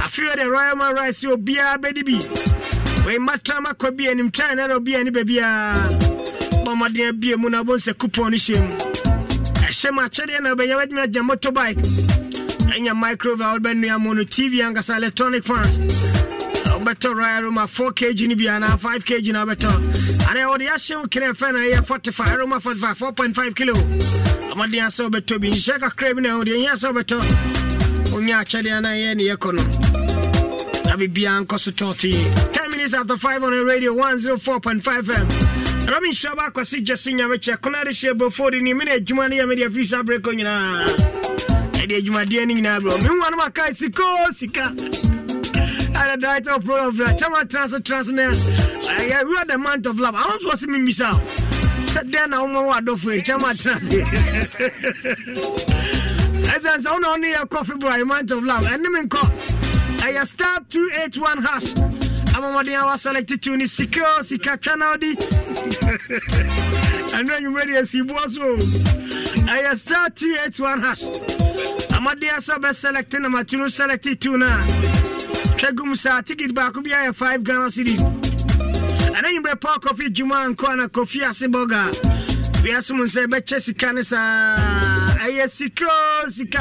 [0.00, 3.04] afei de royal roma rice obiara bɛdi bi.
[3.06, 6.19] Wei matrama kɔ bi anim try na dɛ obiara ne baabiaa
[6.80, 8.74] bɔmmɔden abie mu na wobɛhu sɛ coupon no hyɛ mu
[9.66, 11.78] ɛhyɛ mu akyɛdeɛ na wobɛnya w'adwumi agya motorbike.
[12.72, 15.68] Ɛnya microve a wobɛnua mu no tv ankasa electronic fans.
[16.80, 19.70] Wobɛtɔ royal roma 4 kg no bi anaa 5 kg na wobɛtɔ
[20.30, 23.74] anaa wɔde yɛahyɛ wo kene fɛ na ɛyɛ 45 roma 45 4.5 kilo.
[23.74, 27.20] Ɔmɔden sɛ wobɛtɔ bi nhyɛ kakra bi na wode ɛhia sɛ wobɛtɔ
[28.14, 29.62] wonya akyɛdeɛ na ɛyɛ ne yɛkɔ no
[30.88, 35.49] na biribiaa nkɔ so tɔ fie 10 minutes after 5 on radio 104.5 m
[35.90, 39.48] robin hyɛba akɔse gyese nyamekyɛ kona de hyɛ bofo de ne mene adwuma no yɛ
[39.48, 40.86] mede afisa berɛkɔ nyinaa
[41.82, 44.74] ɛde adwumadeɛ no nyinaa berɛ mehoa no makae sikoo sika
[46.10, 48.32] the director of program for Chama Trans Trans na
[48.88, 50.14] I read the month of love.
[50.14, 51.20] I want to see me miss out.
[51.88, 53.94] Sit down now, one word of Chama Trans.
[56.48, 58.64] As I said, only a coffee boy, month of love.
[58.64, 59.30] Then call.
[60.02, 61.74] I star 281 hash.
[62.34, 65.16] I'm hour selected tune is secure, Sika Canadi.
[65.20, 65.49] And then
[67.16, 68.56] ɛno anwuma de asiboɔ so
[69.46, 71.02] ɛyɛ star 281 hash.
[71.96, 74.64] Amadeɛ sɛ bɛselect na makyi no select two no a
[75.58, 80.54] hwɛ gum saa ticket baako bi ayɛ 5 ghana cities ɛno anwummerɛ pa kɔfi dwuma
[80.54, 81.92] nkɔ na kɔfi ase bɔga
[82.64, 84.56] wiase mu sɛ ɛbɛkyɛ sika ne saa
[85.20, 85.90] ɛyɛ sika
[86.28, 86.60] sika.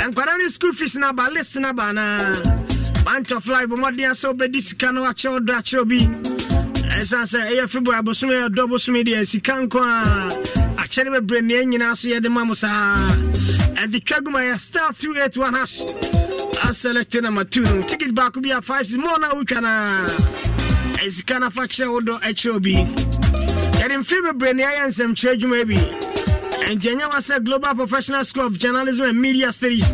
[0.00, 4.32] Nkwadaa ne school fees na ba list na ba anaa bunch of life bɔmmɔden sɛ
[4.32, 6.39] wobɛdi sika no akyerɛ dɔ akyerɛ bi
[6.98, 10.28] ɛsiane sɛ ɛyɛ february abosom yɛ ɔdɔ bosom deɛ sika nko a
[10.82, 13.08] akyɛre bebree neɛ nyinaa so yɛde ma mo saa.
[13.80, 15.80] Ɛde twa gum ɛyɛ star 281 hash.
[16.66, 17.64] Aselect number two.
[17.84, 20.06] Ticket baako bi a five more na wotwa na.
[21.00, 22.74] Ɛsika no fa kyerɛ wo dɔ ɛkyerɛ obi.
[23.80, 25.76] Yɛde mfe bebree ne ɛyɛ nsɛmkyerɛ adwuma bi.
[26.66, 29.90] Ɛnti ɛnyɛ wa sɛ global professional school of journalism and media studies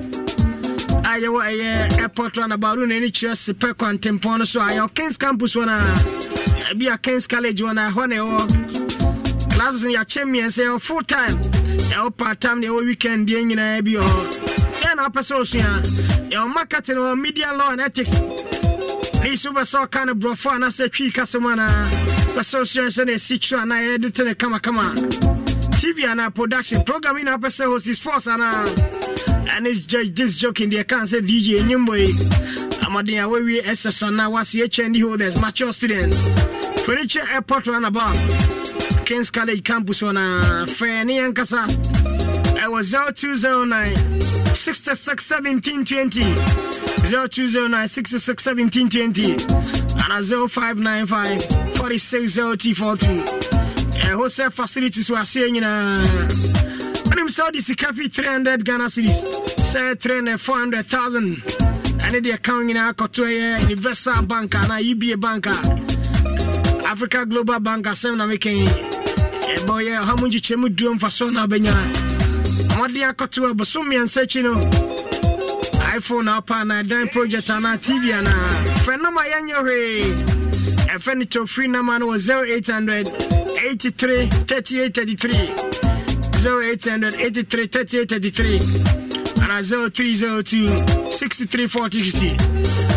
[1.07, 5.17] a yɛwɔ ɛyɛ airport anabaru na ɛne kyerɛ sepɛ kwantempɔn no so a yɛwɔ kings
[5.17, 9.53] campus hɔ no a ɛbi a kings college hɔ no ɛhɔ na ɛwɔ.
[9.55, 11.37] Classes no yɛakyɛ mmiɛnsɛ yɛwɔ full time.
[11.91, 14.07] Yɛwɔ part time na yɛwɔ weekend deɛ nyinaa bi hɔ
[14.83, 15.83] ɛna wopɛ sɛ osua
[16.31, 18.13] yɛwɔ marketing wɔ media law and ethics.
[19.23, 21.91] Ne so wobɛ sɛ ɔka no borɔfo anaasɛ twii kasɛm anaa
[22.35, 24.95] wopɛ sɛ osua sɛ ne ɛsi kyerɛ anaa yɛde te ne kamakama.
[25.81, 28.65] Tv anaa production program yi na wopɛ sɛ hosti sports anaa
[29.47, 32.13] ɛne this joking deɛ ɛka sɛ vg ɛnyimbo yi
[32.87, 36.17] amaden a wawie ss anaa wase hnd holders mature students
[36.87, 38.15] furniture airport runabout
[39.05, 40.25] kings college campus hɔ na
[40.67, 41.67] fɛ ne yɛnkasa
[42.63, 46.23] ɛwɔ 0209 66 17 20
[47.11, 53.23] 0209 66 17 20 and 0595 46 0242
[54.07, 56.03] ɛhɔ sɛ facilities were aseɛ nyinaa
[57.11, 59.25] wonim sɛ wode sika fi 300 ghana series
[59.73, 61.37] sɛ 300 400000
[62.07, 65.53] ɛne deɛ ka wo nyinaa kɔto ɛyɛ uh, universal bank anaa uba bank a
[66.91, 68.67] africa global bank asɛm na mekɛn
[69.57, 71.73] ɛbɛ yɛ ɔha mu nkyekyerɛ duo mfa so na wobɛnya
[72.75, 74.55] mmɔden akɔto a bosom mmiɛnsa akyi no
[75.97, 78.51] iphone na ɔpa na ɛdan project anaa tv anaa
[78.85, 80.15] frɛ nama yɛnyɛ hwee
[80.95, 83.09] ɛfɛ no tofree nama no wɔ 0800
[83.59, 85.51] 83 3833
[86.47, 88.61] 0800 83 3833
[89.43, 90.71] ana 0302
[91.11, 92.37] 634060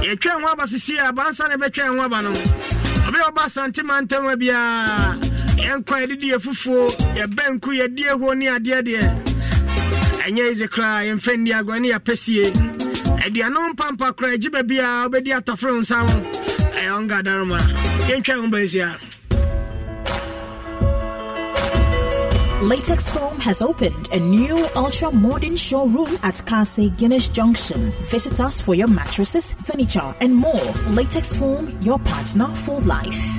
[0.05, 1.55] yɛtwɛn ho aba sisi a bansa na
[1.93, 2.78] ho aba no.
[3.09, 5.17] ɔbɛyɛ ɔba santima ntɛma biara
[5.57, 9.01] yɛnkɔ yɛdedi yɛ fufuo yɛbɛnku yɛdi eho ne adeɛ deɛ.
[10.25, 12.45] Ɛnyɛ yize koraa yɛmfɛ nni agorɔ ne yɛpɛsie
[13.25, 16.19] aduanom mpampa koraa agyi baabiara wobɛdi ataforo nsa ho.
[16.77, 17.57] Ɛyɛ ɔngadaroma
[18.07, 19.18] yɛntwa ho baasia.
[22.61, 27.91] Latex Foam has opened a new ultra modern showroom at Kase Guinness Junction.
[28.01, 30.73] Visit us for your mattresses, furniture, and more.
[30.89, 33.38] Latex Foam, your partner for life.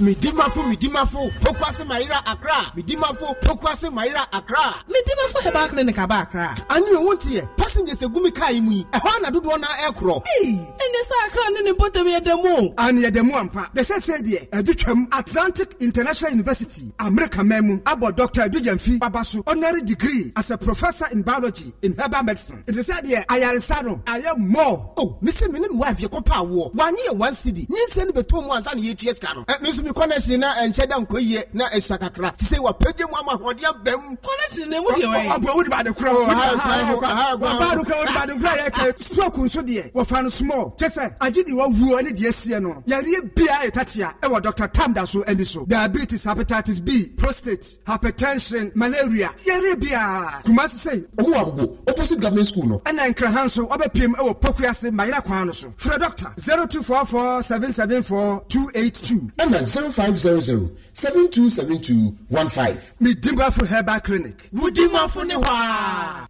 [0.00, 4.74] Midimafo midimafo pokwase mayira accra midimafo pokwase mayira accra.
[4.88, 6.54] midimafo herbal clinic aba accra.
[6.68, 9.66] ani o wɔn ti yɛ passengers egumi kaa yi mu yi ɛhɔ ana dodoɔ na
[9.88, 10.22] ɛkorɔ.
[10.42, 12.74] ee ɛnɛ sɛ accra ne ne mpɔtɛm yɛ dɛm o.
[12.76, 18.14] ani yɛ dɛm ampa dɛsɛ sɛ deɛ ɛdi twɛm atlantic international university america mɛmu abɔ
[18.16, 22.62] dr edujanfi babaso honorary degree as a professor in biology in herbal medicine.
[22.66, 24.92] ɛti sɛ deɛ ayaresa no ayɛ mɔ.
[24.98, 28.06] o misi mi ni mi wa awie kɔ pa awɔ wanyi yɛ one cd nyinsɛn
[28.06, 29.42] ni bɛ to mu ansa ni yɛ tie sika no.
[29.44, 32.36] ɛ mi connection na ɛnhyɛ da nkɔ yie na ɛsua kakra.
[32.36, 34.18] Ti sɛ wapagye mu ama ahoɔden abɛm.
[34.22, 35.28] connection na emu deɛ wɔyɛ.
[35.38, 39.00] ɔbɔ wodi baade kura hɔ baade kura wodi baade kura yɛ kɛ.
[39.00, 40.74] Stroke nso deɛ wɔfa no small.
[40.78, 44.66] Kyɛ sɛ agye de wawuo ne deɛ sie no yareɛ bia yɛ tatea ɛwɔ dr.
[44.68, 45.64] Tam da so ani so.
[45.64, 50.42] Diabetes hepatitis b prostate hypertension malaria yareɛ bia.
[50.44, 52.78] Kumasi sɛ wɔ agogo opposite government school no.
[52.80, 55.68] ɛna nkraha nso ɔbɛpiem ɛwɔ pokuase mayera kwan no so.
[55.78, 62.48] Frɛ doctor 0244 774 282 ɛna zero five zero zero seven two seven two one
[62.48, 62.94] five.
[62.98, 66.28] medimbafo herbal clinic wudimafo ne hɔ a.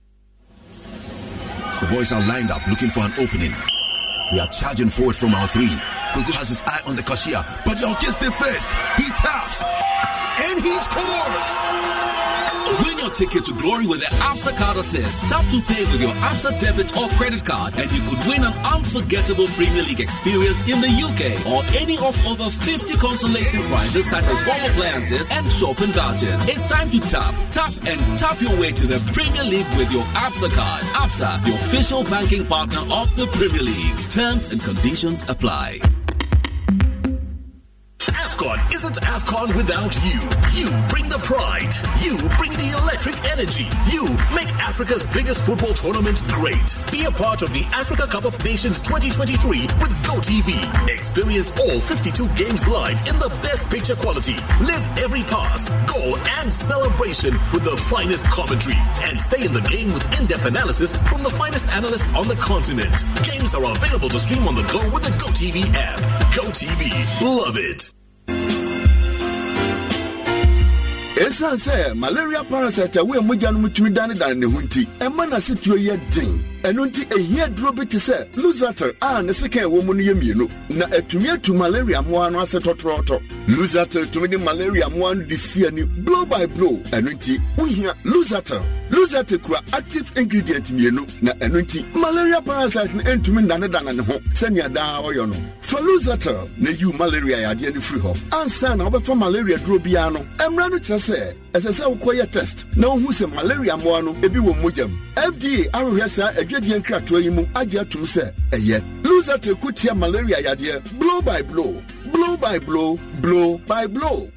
[1.80, 3.52] The boys are lined up looking for an opening.
[4.32, 5.70] They are charging forward from our three.
[6.14, 8.66] Gogo has his eye on the cashier, but Yao gets there first.
[8.96, 9.62] He taps
[10.42, 12.25] and he scores.
[12.82, 15.18] Win your ticket to glory with the Absa card assist.
[15.28, 18.52] Tap to pay with your Absa debit or credit card, and you could win an
[18.64, 24.24] unforgettable Premier League experience in the UK or any of over 50 consolation prizes such
[24.24, 26.44] as home appliances and shopping vouchers.
[26.48, 30.04] It's time to tap, tap, and tap your way to the Premier League with your
[30.14, 30.82] Absa card.
[30.94, 34.10] Absa, the official banking partner of the Premier League.
[34.10, 35.80] Terms and conditions apply.
[38.46, 40.20] AFCON isn't AFCON without you.
[40.54, 41.74] You bring the pride.
[41.98, 43.66] You bring the electric energy.
[43.90, 46.76] You make Africa's biggest football tournament great.
[46.92, 50.88] Be a part of the Africa Cup of Nations 2023 with GoTV.
[50.88, 54.36] Experience all 52 games live in the best picture quality.
[54.62, 58.76] Live every pass, goal, and celebration with the finest commentary.
[59.02, 62.94] And stay in the game with in-depth analysis from the finest analysts on the continent.
[63.24, 65.98] Games are available to stream on the go with the GoTV app.
[66.30, 66.94] GoTV.
[67.22, 67.95] Love it.
[71.24, 75.22] Ɛsiane sɛ malaria parasite a woyɛ mogya no mu tumi danedane ne ho nti ɛma
[75.30, 79.84] n'asetuo yɛ den ɛno nti ehia duro bi te sɛ lusater a ne sekan ɛwɔ
[79.84, 80.50] mu no yɛ mmienu.
[80.70, 85.36] Na atumi atu malaria mmoa no ase tɔtrɔɔtɔ lusater tumi de malaria mmoa no de
[85.36, 86.76] si ani blow by blow.
[86.90, 91.06] Ɛno nti wohia lusater lusater kura active ingredient mmienu.
[91.22, 95.36] Na ɛno nti malaria parasite no ɛntumi nnanedane ne ho sɛnea daa ɔyɛ no.
[95.60, 98.16] Fa lusater na yiw malaria yadeɛ no firi hɔ.
[98.32, 102.66] Ansa na wobɛfa malaria duro biara no ɛmmara no kyerɛ sɛ ɛsɛ sɛ wokɔyɛ test
[102.76, 106.30] na wohu sɛ malaria mmoa no ebi wɔ mogyam fda ahwehwɛ saa
[107.20, 107.84] yi mu agye
[109.60, 110.40] ko tia malaria
[110.98, 111.80] blow by blow.
[112.12, 112.98] Blow by blow.
[113.20, 114.30] Blow by blow.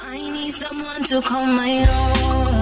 [0.00, 2.61] I need someone to call my own.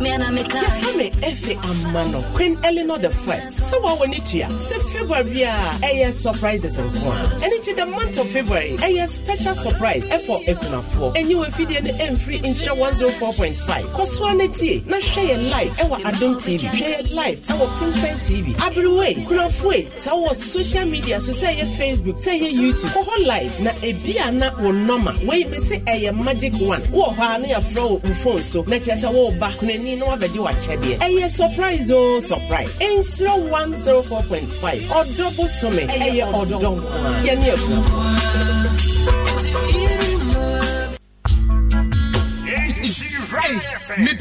[0.00, 2.22] Yɛfa me efe ama no.
[2.34, 3.50] Queen eleanor the first.
[3.58, 8.18] Sɛ wɔwɔ ne tua sɛ february a ɛyɛ surprises nko a ɛno nti the month
[8.18, 8.76] of february.
[8.78, 14.82] Ɛyɛ special surprise ɛfɔ akunafoɔ ɛnyɛ wɔ afidie no ɛmfiri nhyɛ 104.5 kɔsoa no tie
[14.86, 19.88] na hwɛ yɛ live ɛwɔ adom tv hwɛ yɛ live ɛwɔ crimson tv aberewei kunafoe
[19.94, 22.90] sɛ wɔ social media so sɛ ɛyɛ facebook sɛ ɛyɛ youtube.
[22.90, 26.82] Kɔ hɔ live na ebi a na wo nɔma wei me se ɛyɛ magic one.
[26.82, 30.40] Wowɔ hɔ a na yɛfrɛ wo phone so na kyerɛ sɛ kunani panin na wabɛgye
[30.42, 32.20] wakyɛdeɛ ɛyɛ surprise o.
[32.20, 32.78] Surprise.
[32.80, 34.80] Nhyira one zero four point five.
[34.82, 35.86] Ɔdɔ bosome.
[35.86, 36.58] Ɛyɛ ɔdɔ.
[36.58, 37.74] nko a yɛne ɛfu.
[42.46, 43.62] Hey, she right.
[43.96, 44.16] Hey,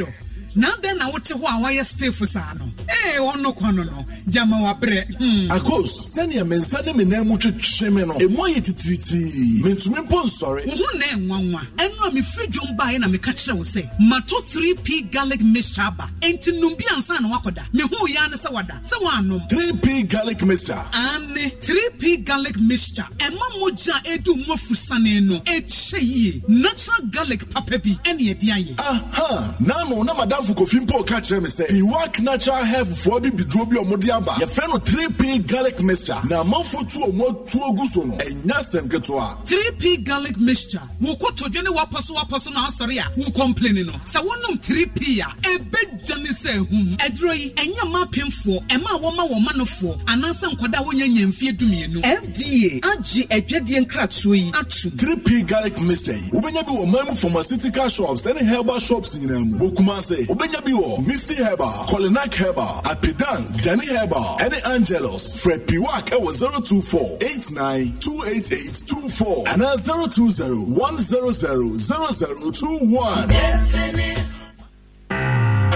[0.56, 2.66] na dɛn na wote hɔ a woayɛ stiff saa no.
[2.90, 3.84] Ee ɔno kɔ no.
[3.84, 5.52] No gyama wabrɛ hmm.
[5.52, 8.14] akos sɛnea me nsa ne me nan mu twetwe me no.
[8.14, 13.00] Ɛmu ayɛ titiritii mentumi mpo nsɔre wo ho na ɛnwanwa ɛno a mefiri dwom baeɛ
[13.00, 16.10] na meka kyerɛ wo sɛ mato 3p garlic mixture aba.
[16.22, 18.80] Enti nom bi ansa na woakɔda mehuu yɛa ne sɛ wada.
[18.84, 20.82] Sɛ woanom 3p garlic mixture.
[20.94, 23.08] Ane 3p garlic mixture.
[23.20, 25.40] Ɛma mogya a ɛdu mu afusane no.
[25.42, 26.42] Ɛkyɛ yie.
[26.48, 27.92] Natural garlic papa bi.
[28.06, 28.80] Ɛne ɛde ayɛ.
[28.80, 30.14] Aha naano na
[30.46, 34.10] madamfo kofi mpo ka kyerɛ me sɛ piwak natural fofoɔ bi biduro bi a ɔmode
[34.12, 36.18] aba yɛfrɛ no 3p garlic mixture.
[36.30, 40.82] Na amanfo tu ɔmo atuo gu so no ɛnya asɛm ketewa 3p garlic mixture.
[41.02, 44.60] Wo kotodwe ne wapɔ so wapɔ so na asɔre a wo complain no sɛ wonom
[44.62, 49.46] 3p a ɛbɛgya ne sɛ ahum ɛduro yi ɛnyɛ ma apemfoɔ ɛma a wɔma wɔ
[49.46, 55.48] manofoɔ anaasɛ nkɔda a wonya nya mfeɛ dumienu fda agye adwadeɛ nkratoɔ yi ato 3p
[55.48, 59.70] garlic mixture yi wobɛnya bi wɔ man mu pharmaceutical shops ɛne herbal shops nyinaa mu
[59.70, 65.58] wɔ kumase wobɛnya bi wɔ misty herbal colinac herbal apidan gani herbal ɛne angelos frɛ
[65.66, 73.30] piwak ɛwɔ 024 89 288 24 anaa 020 100 0021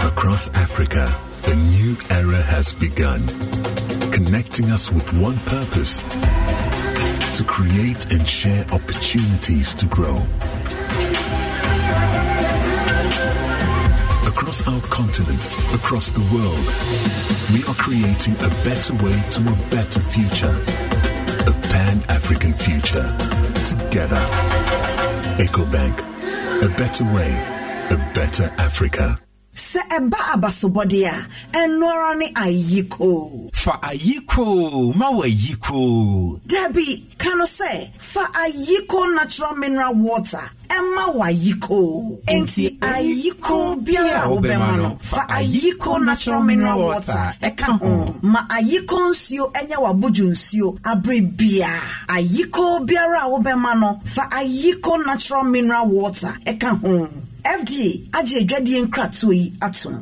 [0.09, 3.25] Across Africa, a new era has begun,
[4.11, 6.03] connecting us with one purpose
[7.37, 10.21] to create and share opportunities to grow.
[14.59, 16.65] Across our continent, across the world,
[17.53, 20.53] we are creating a better way to a better future.
[21.47, 23.07] A pan African future.
[23.63, 24.19] Together.
[25.37, 25.99] EcoBank.
[26.63, 27.31] A better way,
[27.89, 29.19] a better Africa.
[29.59, 31.27] Sɛ ɛba abasobɔde a
[31.59, 33.49] ɛno ara ne ayiko.
[33.53, 36.39] Fa ayiko ma wɔ ayiko.
[36.47, 40.39] Dabi ka no sɛ fa ayiko natural mineral water
[40.69, 42.21] ɛma wɔ ayiko.
[42.25, 44.97] Enti ayiko biara a wobɛma no.
[45.01, 47.35] fa ayiko natural mineral water.
[47.41, 48.15] ɛka ho.
[48.23, 51.69] Ma ayiko nsuo ɛnyɛ w'abodwo nsuo abere bia.
[52.07, 57.09] Ayiko biara a wobɛma no fa ayiko natural mineral water ɛka ho.
[57.43, 57.85] fda
[58.19, 59.95] agye adwadeɛ nkratoɔ yi atom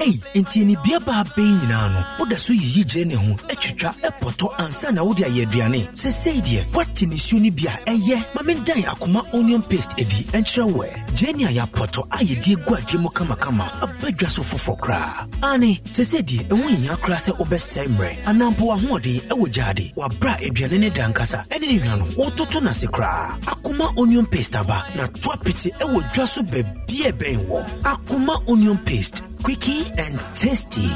[0.00, 4.46] Ei, nti anibea baa bɛn nyinaa no woda so yiyi gyerɛ ne ho atwitwa ɛpɔtɔ
[4.58, 5.88] ansa na wode ayɛ aduane.
[5.94, 10.22] Sɛ sei deɛ woate nisuo no bi a ɛyɛ ma mendan akoma onion paste adi
[10.32, 11.14] ɛnkyerɛ wɔ ɛ.
[11.14, 15.26] Gyerɛ ne a yɛapɔtɔ a yɛde gu adeɛ mu kamakama aba dwa so foforɔ koraa.
[15.42, 18.24] Ane sɛ sɛ deɛ ɛho nhia koraa sɛ wobɛsɛe mmerɛ.
[18.26, 22.04] Anaa mpo ahoɔden ɛwɔ gyaade wabrɛ a aduane ne da nkasa ɛne ne hwa no
[22.16, 23.38] wototo no ase koraa.
[23.42, 27.82] Akoma onion paste aba na to apete ɛwɔ dwa so baabia ɛbɛn wɔ.
[27.82, 30.88] Akoma onion paste quickie and tasty.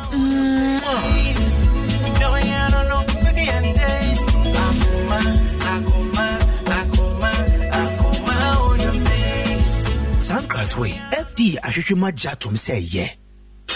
[10.19, 10.91] Sankratwe,
[11.27, 13.22] FD ahwehwɛ gya tom sɛ ɛyɛ.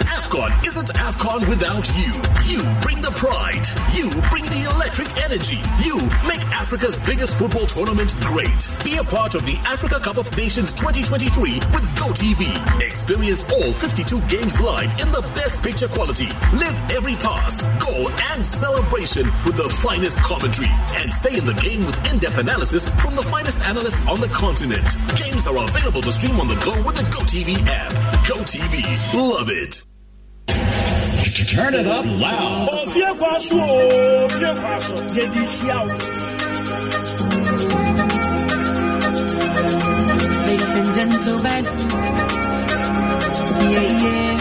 [0.05, 2.13] AFCON isn't AFCON without you.
[2.45, 3.65] You bring the pride.
[3.95, 5.59] You bring the electric energy.
[5.83, 8.69] You make Africa's biggest football tournament great.
[8.85, 12.83] Be a part of the Africa Cup of Nations 2023 with GoTV.
[12.83, 16.29] Experience all 52 games live in the best picture quality.
[16.59, 20.69] Live every pass, goal, and celebration with the finest commentary.
[20.97, 24.87] And stay in the game with in-depth analysis from the finest analysts on the continent.
[25.17, 27.93] Games are available to stream on the go with the GoTV app.
[28.27, 29.15] GoTV.
[29.15, 29.86] Love it.
[30.47, 32.69] Turn it up loud.
[32.71, 32.85] Oh,
[33.15, 34.95] kwaso, oh, kwaso.
[35.15, 35.95] Yedi hyia wo.
[40.47, 41.65] Ladies and gentlemen,
[43.73, 44.36] yeah, yeah,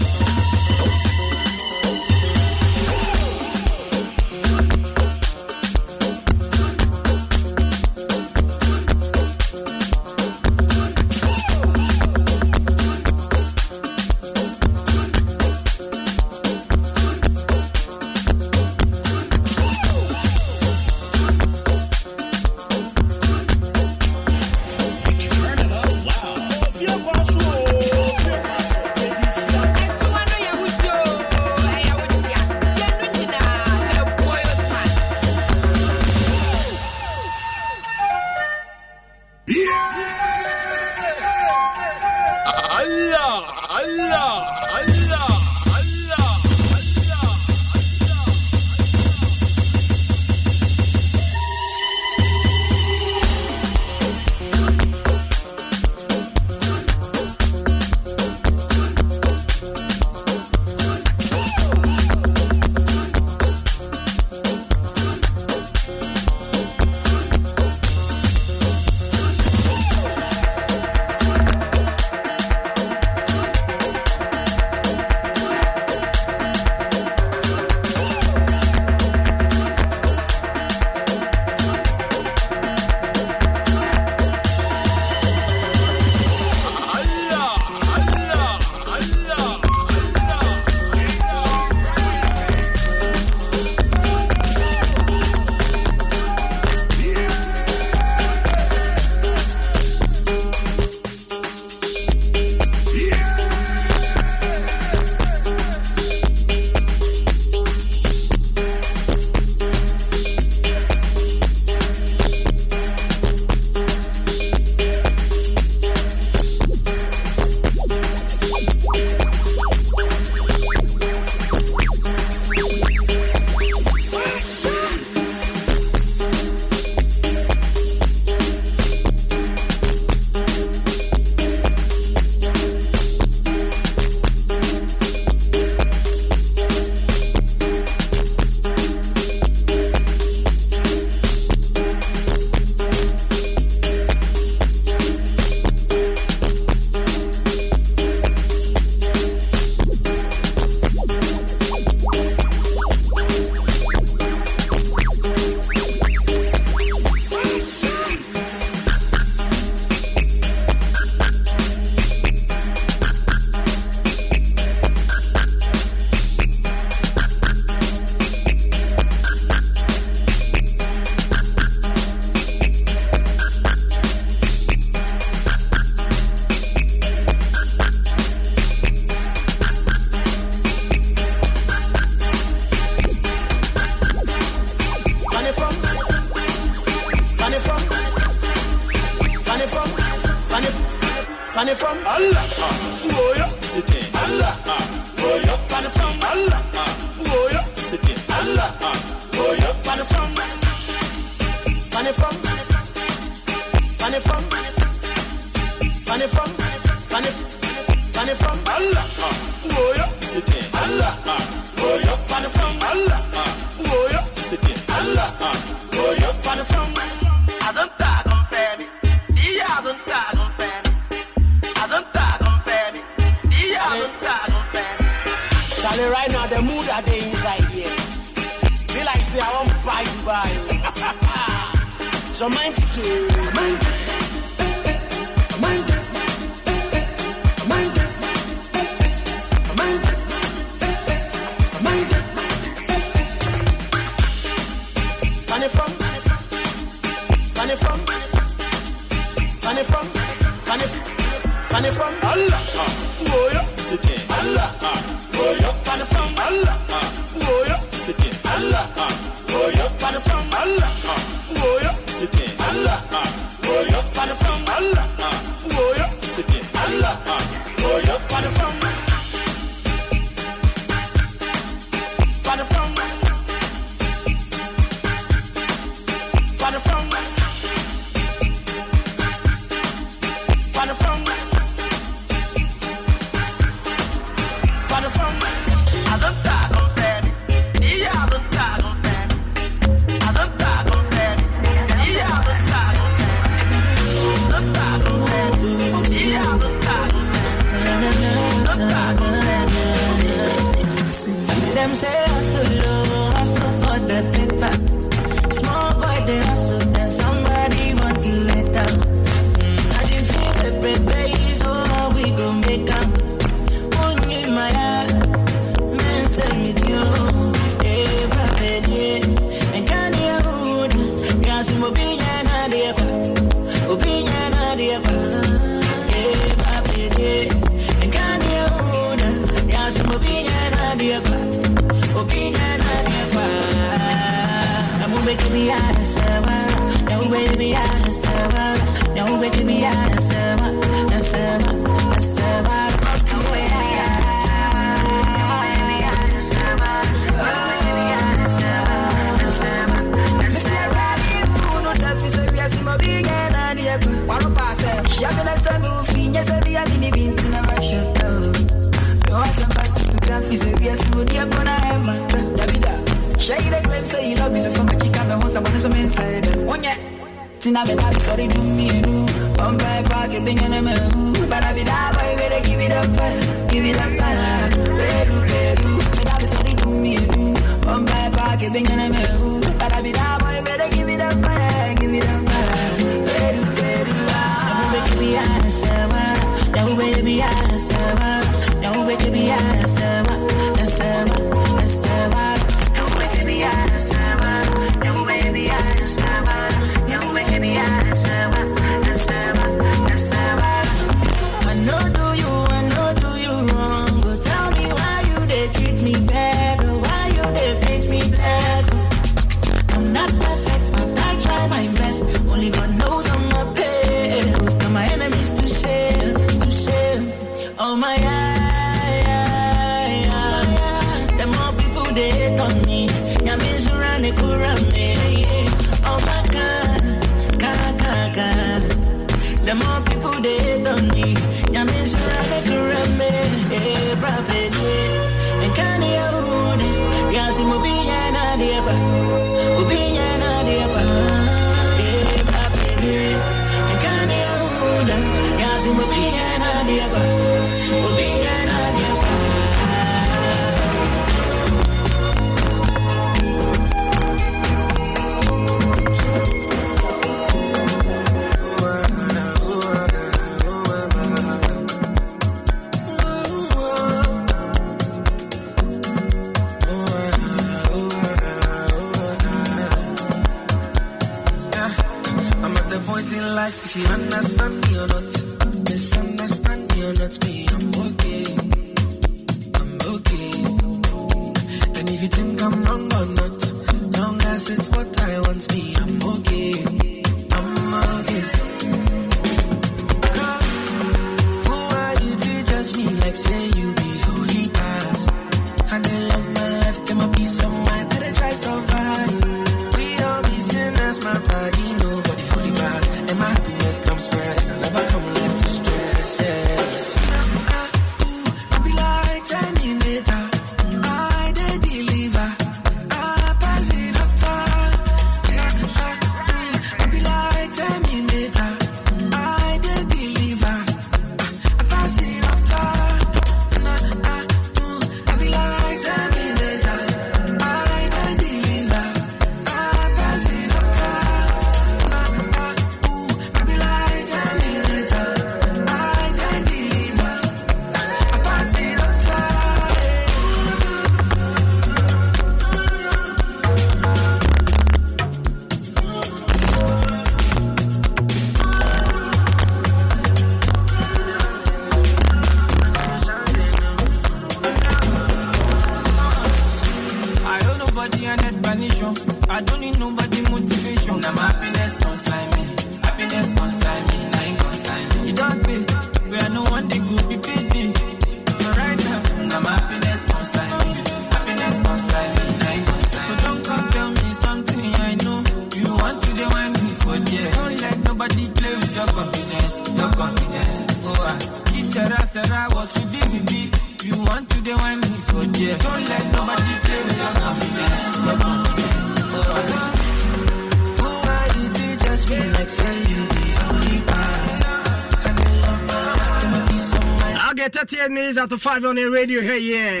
[598.04, 600.00] 10 minutes after 5 on the radio here, yeah.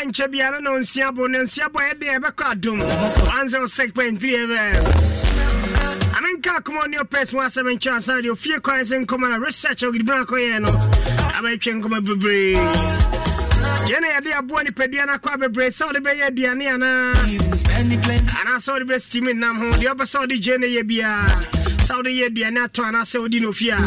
[0.00, 2.78] Anche biara non siamo, non siamo e bia ebe kwa dum.
[2.78, 4.84] 106.3 FM.
[6.16, 8.36] Amenka kuma ni opes wa seven chance radio.
[8.36, 10.68] Fie kwa ese nkoma na research ogibra kwa yeno.
[11.38, 12.56] Abetwe nkoma bebre.
[13.88, 15.70] Jene yade aboa ni pedua na kwa bebre.
[15.72, 17.12] Sa ode be yaduane ana.
[18.40, 19.70] Ana sa ode be steaming nam ho.
[19.78, 21.26] De oba sa ode jene ye bia.
[21.82, 23.78] Sa ode ye aduane ato ana sa odi no fie a.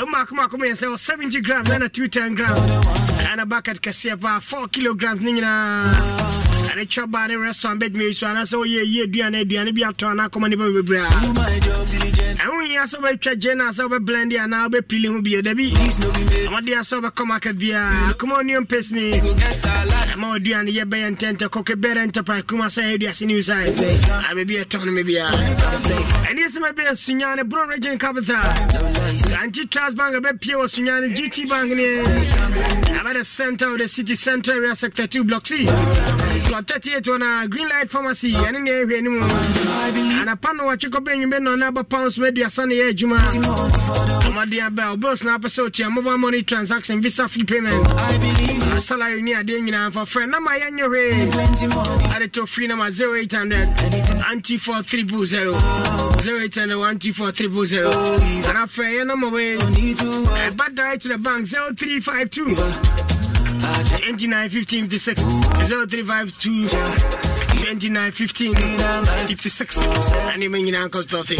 [0.00, 2.60] Mark Mark umeyasema 70 grams na 210 grams,
[3.32, 5.46] anabaki katika siapa 4 kilograms nyingine
[6.72, 9.82] nyinaa ɛne twɛ baa ne restaurant bɛtumi yi so anaasɛ woyɛ yi aduane aduane bi
[9.82, 11.08] atɔ anaa akɔma nipa bebree a
[12.42, 16.72] ɛho hia sɛ wobɛtwa gye no a sɛ wobɛblende anaa wobɛpili ho bio dabi ɔmɔde
[16.72, 22.66] a sɛ wobɛkɔ biaa akoma onion paste ne aduane yɛ ntɛntɛ kɔkɛ bɛrɛ enterprise kuma
[22.66, 23.68] sɛ aduase ne usae
[24.30, 28.42] abɛbi ɛtɔ no me biaa ɛneɛ sɛ mɛbɛ asunya ne bro region capital
[29.42, 34.56] anti trust bank wɔ sunya ne gt bank ne the center of the city central
[34.56, 35.66] area sector 2 block c.
[35.66, 39.20] So 38 on a green light pharmacy ɛne ne ɛhwɛ anim
[40.22, 43.18] anapa no watwe kɔbɛ nwumɛ no na aba pounds maduasa ne yɛ adwuma
[44.28, 47.84] ɔmɔden aba obils na apɛ sɛ otua mobile money transaction visa free payment.
[47.88, 53.68] Uh, salary ne adeɛ nyinaa fa frɛ nama yɛnyɛ hwee ade to free nama 0800
[54.30, 55.54] anti4300
[56.26, 57.28] 0800 124
[58.48, 62.54] and after yɛ nama wei ɛba direct to the bank 0352
[63.62, 65.20] 29 15 56
[65.70, 66.66] 0352
[67.62, 69.76] 29 15 56
[70.34, 71.36] ɛne ma nyinaa nkɔstɔfe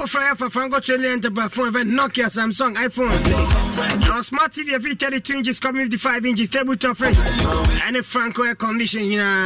[0.00, 5.34] wofra oh, yɛfa franco training enterprise phone nokia samsung iphone Now smart tv ɛfiri 32
[5.36, 9.44] inches come 55 inches table top fridge ɛne franco air condition nyinaa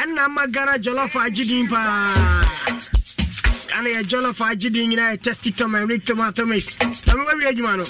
[0.02, 2.14] ɛnna ma ghana jollof agye din paa.
[3.70, 6.78] Ghana yɛ jollof agye din nyinaa yɛ Tasty Tom and rig tomato mix.
[6.78, 7.84] Ɔme wawie adwuma no.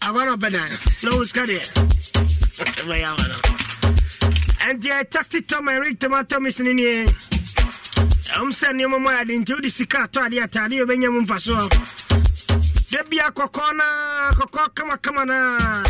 [0.00, 0.70] Agwa no ɔbɛdan
[1.04, 1.60] na wo sika deɛ.
[2.80, 3.34] Ɛbɛyɛ awa no
[4.64, 7.04] ɛnti yɛ Tasty Tom and rig tomato mix no nie
[8.34, 11.68] ɛwom sɛ mu ayɛde nti wode sika atɔ adeɛ ataadeɛ wobɛnya mu mfa soɔ
[12.90, 13.86] da bia kɔkɔɔ na
[14.38, 15.38] kɔkɔɔ kamakama na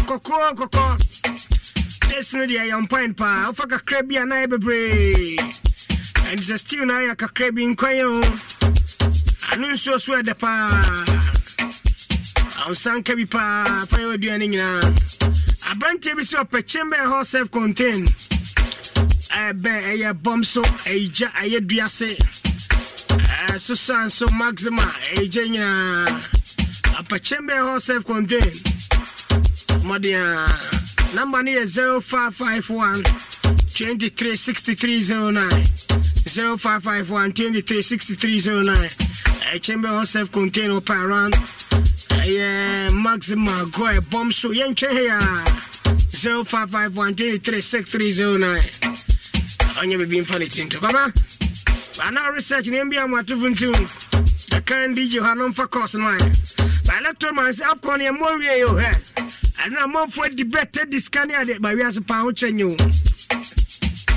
[0.09, 0.90] kɔkɔɔ kɔkɔɔ
[2.09, 5.36] this no deɛ yɛ mpɔint paa wofa kakra bi a na yɛ bebree
[6.28, 8.12] ɛnti sɛ stew na ayɛ kakra bi nkwan o
[9.53, 10.68] ano nsuo so ɛdɛ paa
[12.61, 14.80] awonsanka bi paa fa yɛ waduane nyinaa
[15.70, 18.05] aberanteɛ bi sɛ ɔpɛkyɛm bɛɛ hɔ self contain
[19.31, 22.16] ɛbɛn ɛyɛ bɔm so ɛyigya ɛyɛ duase eh,
[23.55, 24.83] ɛsosa nso maxima
[25.16, 26.07] ɛyigya nyinaa
[26.99, 28.53] apɛkyɛm bɛɛ hɔ self contain.
[29.83, 30.18] Mmɔden eh,
[31.12, 31.66] a number no yɛ
[32.03, 33.03] 0551
[33.75, 35.64] 236309
[36.27, 38.97] 0551 236309
[39.53, 41.35] ɛkyɛm eh, bɛɛ hɔ self contain wɔpɛ around
[42.25, 45.18] ɛyɛ maxima go ɛbɔm so yɛntwɛ he a
[46.14, 49.14] 0551 236309
[49.81, 51.12] ɔnyɛ biribi mfa ne tinto baba
[52.07, 53.72] ana research ne mbia mo atofo ntim
[54.51, 58.39] the current dj hɔ no mfa course no ayɛ ba electroman sɛ afcon yɛ mmɔ
[58.39, 58.91] wie yo hɛ
[59.64, 62.77] ɛno amanfoɔ di bɛtɛ di sika ne ade ba wiase paa ho kyɛ nyɛ o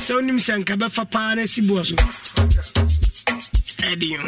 [0.06, 1.96] sɛ wonim sɛ nka bɛfa paa no asi boɔ so
[3.96, 4.20] yo.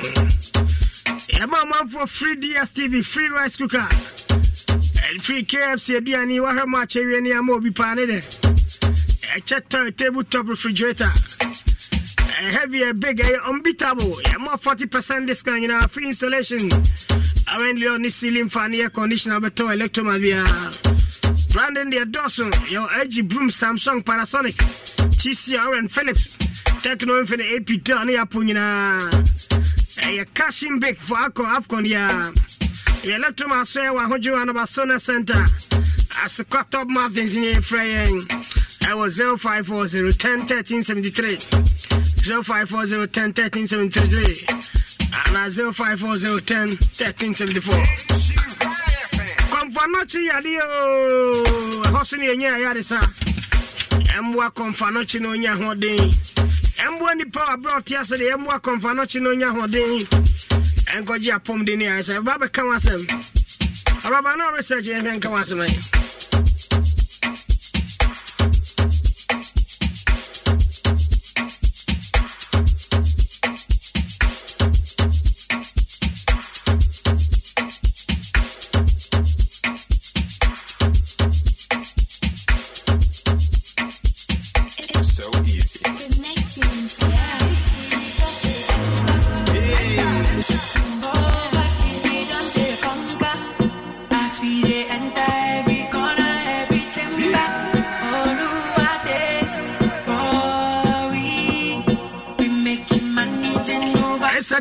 [1.39, 3.80] Yɛma amanfoɔ free dstv free rice cooker.
[3.80, 8.59] Ɛne free kfc aduane wahwɛ ma akyɛ wie ne ama obi paa ne dɛ
[9.36, 11.05] ɛkyɛ tɔ table top refrigerator
[12.39, 14.15] uh, heavy and big, uh, unbeatable.
[14.25, 16.59] Yeah, more 40% discount, you know, free installation.
[17.47, 20.45] I went on ceiling fan, air conditioner, but electromavia.
[21.53, 24.55] Brandon the Dawson, your LG Broom, Samsung, Panasonic,
[25.17, 26.38] TCR, and Philips.
[26.82, 29.09] Techno Infinite AP Dani Apunina.
[30.03, 32.32] A cashing big for Alco Afcon, yeah.
[33.01, 35.43] The electroma swear, one hundred and about Sona Center.
[36.23, 38.25] As a cut up Martins in your fraying.
[38.89, 41.35] I was 0540 10 13 73.
[41.35, 44.45] 0540 10 13 73.
[45.27, 47.73] And I 0540 10 13 74.
[49.51, 50.63] Confanochi yadio.
[51.91, 52.99] Hosini yenye yarisa.
[54.17, 56.13] Emwa confanochi no nya hoden.
[56.85, 58.27] Emwa ni power brought yesterday.
[58.31, 59.99] Emwa confanochi no nya hoden.
[60.97, 62.19] Enkoji apom dini I say.
[62.19, 63.05] Baba kawasem.
[64.09, 66.09] Baba no research and kawasem.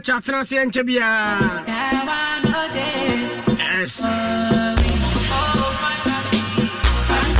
[0.08, 1.64] Kyatena se ɛnkyɛ biaa
[3.80, 4.00] yes.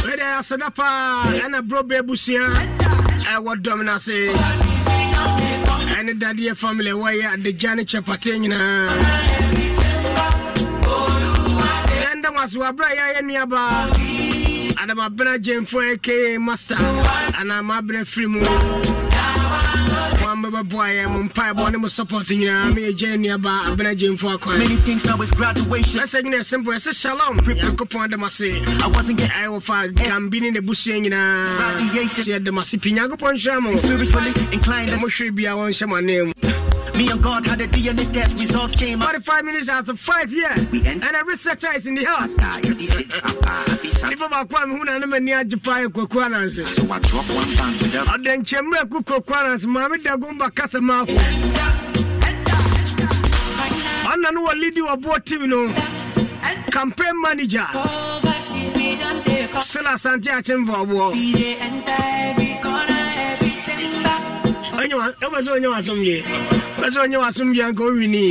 [0.05, 2.45] Wede aseda paa ɛna borɔbɛ abusua
[3.35, 4.17] ɛwɔ dɔm no ase
[5.97, 8.89] ɛne dadeɛ family wɔyɛ adagya ne kyɛpate nyinaa
[12.13, 13.81] ɛndɛ mo ase waberɛ a yɛayɛ nnuabaa
[14.81, 16.77] adamabena gyemfo aka master.
[17.41, 18.41] Anaa mabena firi mu
[20.39, 26.45] wambɛbɛboa yɛ mo mpaebɔ ne mo support nyinaa meyɛgya nnuaba abena gyemfo akwan mɛsɛ nyina
[26.45, 27.37] simple ɛsɛ shalom.
[27.39, 31.59] Nyankopɔn adam ase ɛwɔ fa gambi ne n'abusua nyinaa
[32.15, 33.71] sɛ yɛdam ase pii nyankopɔn nhyira mo
[34.99, 36.68] mohwere bia wɔnhyɛ mo anan mu
[36.99, 39.11] Me and God had a DNA test, results came out.
[39.11, 40.53] 45 minutes after 5 yeah.
[40.59, 42.31] And a researcher is in the house.
[44.03, 46.65] Nipa baako a mehu na ne m'ani agye paa yɛ kwaku ananse
[48.15, 51.15] ɔde nkyɛmmerɛ ku kwaku ananse maame da gomba kasa maafo
[54.11, 55.69] ɔna no wɔ lidi wɔboɔ team no
[56.73, 57.67] campaign manager.
[59.63, 61.09] Sila asante akyemfa ɔboɔ
[64.97, 66.17] ɛwɔsɛ ɔnyɛ wasomdwe
[66.79, 68.25] ɛwɔsɛ ɔnyɛ wasomdwe anka owini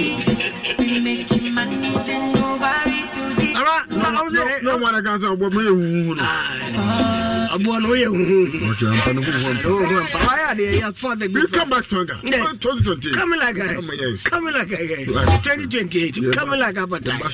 [7.53, 9.21] aboa no woyɛ huhukame
[13.39, 13.55] like
[14.23, 14.69] come like
[15.43, 17.27] 2028 come like apataba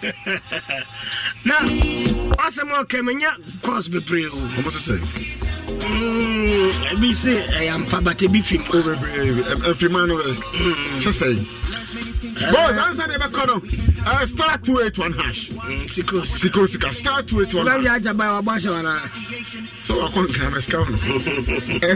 [1.44, 1.54] na
[2.44, 3.30] asɛm a ɔka manya
[3.62, 4.38] cos bebree o.
[6.92, 8.62] Ebi se ɛyɛ ampa bat ebi fim
[9.76, 10.06] fima
[12.32, 13.62] Boys, answer the back on.
[14.04, 15.50] Uh, star 281 hash.
[15.86, 16.92] Siko, siko, siko.
[16.94, 17.82] Star 281 hash.
[17.82, 19.00] Kwa aja bawa basha wana.
[19.84, 20.98] So wa kon kana meska wana.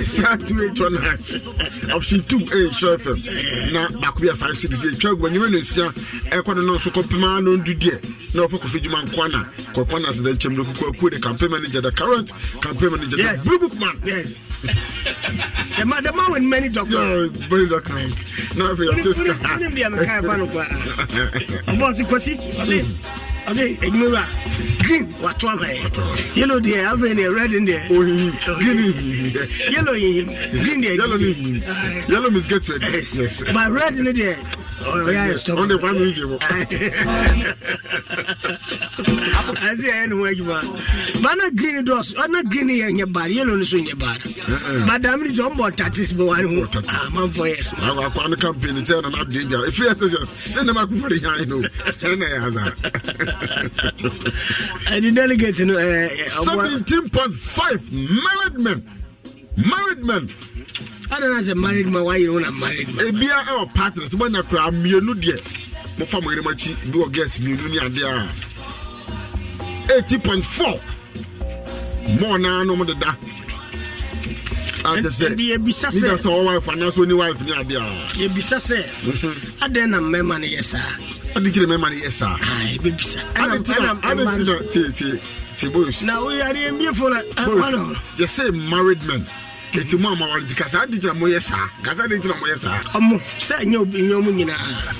[0.06, 1.90] Star 281 hash.
[1.94, 3.16] Option 2 eh, A show FM.
[3.26, 5.92] Eh, Na bakubia 560 twa gwa nyime no sia.
[6.30, 7.98] E kwa no so kopema no ndudie.
[8.34, 9.46] Na ofo kofi juma nkwana.
[9.72, 13.42] Kwa kwana se den chemlo kwa kwa the campaign manager the current campaign manager yes.
[13.42, 14.00] the blue book man.
[14.04, 14.26] Yes.
[15.78, 17.40] the man, the man with many documents.
[17.40, 18.24] Yeah, many documents.
[18.56, 19.20] Now if you are just
[20.28, 20.66] vamos kwa.
[21.66, 22.38] Ambo si kwasi.
[23.46, 24.24] ɔde enyimɛwura
[24.82, 27.88] green wato ama yɛ yellow deɛ afei ne red deɛ.
[27.88, 28.32] Green.
[29.72, 30.28] yellow yiyim
[30.64, 30.96] green deɛ.
[30.98, 31.34] Yellow ni.
[31.34, 32.86] Yiyim yellow means get ready.
[32.92, 33.42] Yes yes.
[33.52, 34.36] But red ni deɛ.
[34.84, 35.58] Oh, Ɔyɛ ayɛ stop.
[35.58, 36.36] Ɔde kwame yi jɛbɔ
[39.68, 43.30] ɛsɛ ɛyɛ ne ho adwuma but na green dɔs ɔna uh, green yɛ nyɛ bad
[43.30, 44.20] yellow ni so nyɛ bad
[44.86, 47.70] madam ni jɔn bɔ tatis bɛ wa ne ho a man fɔ yes.
[47.72, 50.86] akɔ akɔ ani campaign ti ɛna na adi bi a efi ɛsɛ sɛ ɛnɛ ma
[50.86, 52.62] ko fɔ de yan yi no ɛnɛ yɛ aza.
[54.88, 57.34] And the delegate, you know, uh, uh seventeen point
[57.92, 59.04] married men,
[59.56, 60.32] married men.
[61.10, 62.04] I don't as a married man.
[62.04, 63.06] Why you not married man?
[63.06, 65.40] Ebi a our partners when I cry mienu die.
[65.98, 68.28] Mo fa mo eremachi do against mienu ni ade a.
[69.94, 70.80] Eighty point four.
[72.20, 73.16] More na no mo da.
[74.94, 77.86] ate sɛ yɛbisa sɛ nida sɛ ɔwɔ wife anaasɛ ɔni wife ni adeɛ a
[78.18, 78.78] yɛbisa sɛ
[79.60, 80.62] adɛn na mmɛma no yɛ
[81.36, 82.36] ade kyerɛ mɛma no yɛ saa
[88.18, 89.24] yɛsɛ married men.
[89.72, 93.20] Ɛti mo ama nti kasa ade ntina moyɛ saa kasa ade ntina moyɛ saa ɔmo
[93.38, 94.94] sɛ nyɛ obi nyɛ nyinaa ah.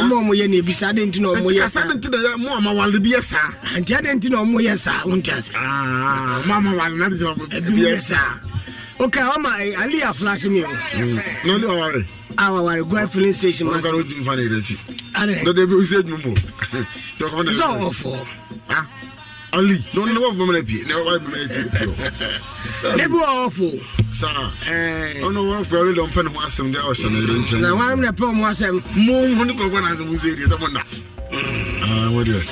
[0.00, 2.48] ɔmo ɔmo yɛ na ebisa adɛn nti na ɔmo yɛ saa ade ntina yɛ mo
[2.56, 5.50] ama ware bi yɛ saa nti adɛn nti na ɔmo yɛ saa wonti ase.
[5.54, 8.40] Ah, mo ama ware na ade ntina mo ebi yɛ saa
[9.00, 10.68] okay wama ali ya flash mi o.
[11.44, 12.06] n'o ni awari.
[12.36, 13.72] awari gwa filling station ma.
[13.74, 14.76] olu ka n'o jigi fa ne yɛrɛ ci.
[15.14, 16.32] ale dɔ de bɛ o se jumɛn bɔ.
[17.54, 18.12] zɔn o fɔ.
[19.52, 21.60] ali n'o ni ne b'a fɔ bamanan bi ne b'a fɔ bamanan ti.
[22.98, 23.68] ne b'o awɔ fo.
[24.12, 24.50] saa
[25.22, 27.60] ɔn n'o wari fɛ olu de ɔn mu asɛm de awɔ sɛnɛ yɛrɛ nkyɛn.
[27.60, 28.82] na wari minɛ pɛn mu asɛm.
[28.96, 30.82] mun mun ni kɔrɔkɔ n'a sɛm n se yɛrɛ tɛ mun na.
[31.86, 32.42] aa n ko de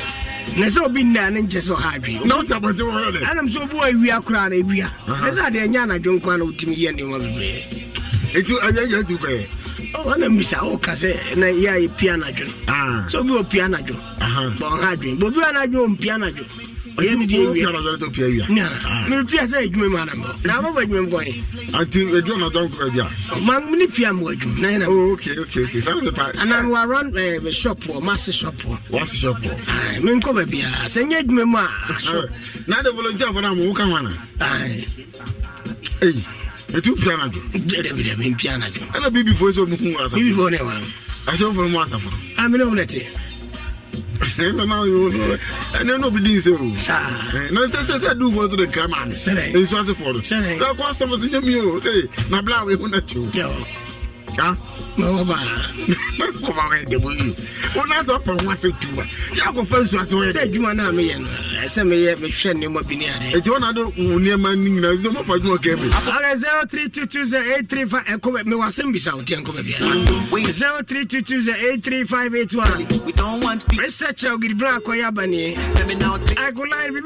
[0.55, 2.20] na sɛ obi nnaa ne nkyɛ sɛ ɔha adwene.
[3.30, 6.36] Anam sɛ obi wɔ awia koraa na awia ɛ sɛ adeɛ ɛnyɛ anadwo nko a
[6.38, 7.62] na wotumi yɛ nneɔma bebree.
[8.32, 9.47] Ɛti ayɛyɛ nti kɔyɛ
[9.92, 12.53] ɔna mbisa woka sɛ na yɛ a yɛpia anadwo no.
[13.11, 13.97] Sɛ obi wɔ pia anadwo
[14.57, 15.18] bɔ ɔha adwene.
[15.18, 16.44] Bɛ obi wɔ anadwo ɔmpia anadwo
[16.99, 17.11] ne
[17.44, 21.32] awia mepia sɛ adwuma mu anamɔ na mabɔ adwuma mu kɔɛ
[21.80, 23.40] anti adwuma na dɔnkɔ baabi a?
[23.40, 24.61] Ma mene pia mɔ adwuma.
[24.61, 24.86] Na ɛna
[26.03, 28.78] ne anam warun eh, shop wɔ mase shop wɔ.
[28.90, 32.28] Wɔase shop hɔ menkɔ baabiaa sɛ nyɛ adwuma mu a
[32.66, 34.12] na de volunteer fɔ no ama woka ho ana?
[36.72, 37.40] Ɛti wopia anadwo
[38.94, 40.16] ɛna bibifoɔ sɛ ɔmuhu asafo.
[40.16, 40.72] Bibifoɔ ne wa.
[41.26, 42.74] Ahyɛmfoɔ no mu asafo a mene wo
[44.39, 45.39] ɛnna naa yoo no
[45.79, 46.53] ɛnna naa obi di nse.
[54.97, 55.44] Mɛwɔ baa
[56.47, 57.26] kɔfa wɔyɛ dɛbɔ yi
[57.76, 59.03] wona sɛ ɔpɛ ho asɛ tu a
[59.36, 61.28] yɛakɔfa nsu ase wɔyɛ sɛ adwuma no a meyɛ no
[61.64, 65.09] ɛsɛ meyɛ mehwɛ nneɔma bi ne ade ɛnti wɔna de wo nneɛma no nyina sɛ
[65.12, 66.03] mɔfa adwuma ka bi Okay,
[66.66, 69.80] 0322 ɛkɔ mewɔ asɛm bisa wo ntiɛ nkɔ baabiaa
[70.86, 73.64] 0322 We don't want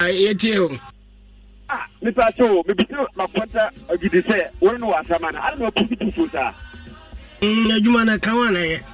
[0.00, 0.80] Ai yete
[1.68, 5.96] Ah, nipa cho, mebiti na ponte obidi se, wone no asama na, ala no kudi
[5.96, 6.54] tufuta.
[7.40, 8.70] Mm, na juma na kawana ye.
[8.70, 8.93] Yeah.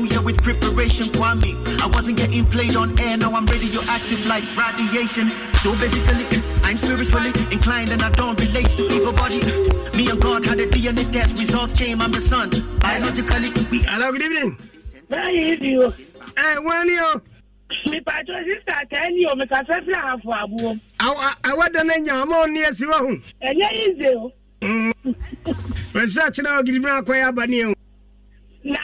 [0.41, 1.05] preparation.
[1.15, 1.51] Kwame,
[1.81, 5.29] I wasn't getting played on air, now I'm radioactive like radiation.
[5.61, 9.41] So basically, I'm spiritually inclined and I don't relate to evil body.
[9.97, 12.49] Me and God had a DNA test, results came, I'm the son.
[12.79, 13.79] Biologically, we.
[13.83, 14.57] Hello, good evening.
[15.09, 15.89] Báyìí di o.
[16.35, 17.21] Ẹ wọ́n ní o.
[17.89, 20.79] Mipatro sista tẹ́ni o, mikasa fi àhàfo àbúrò.
[21.43, 23.13] Àwọn dáná nya ọmọ òní ẹsẹ̀ wọ́n hù.
[23.41, 24.31] Ẹ̀yẹ́ ìzè o.
[25.93, 27.73] Research náà gidi mìíràn kọ́ ya bá ní o.
[28.63, 28.77] na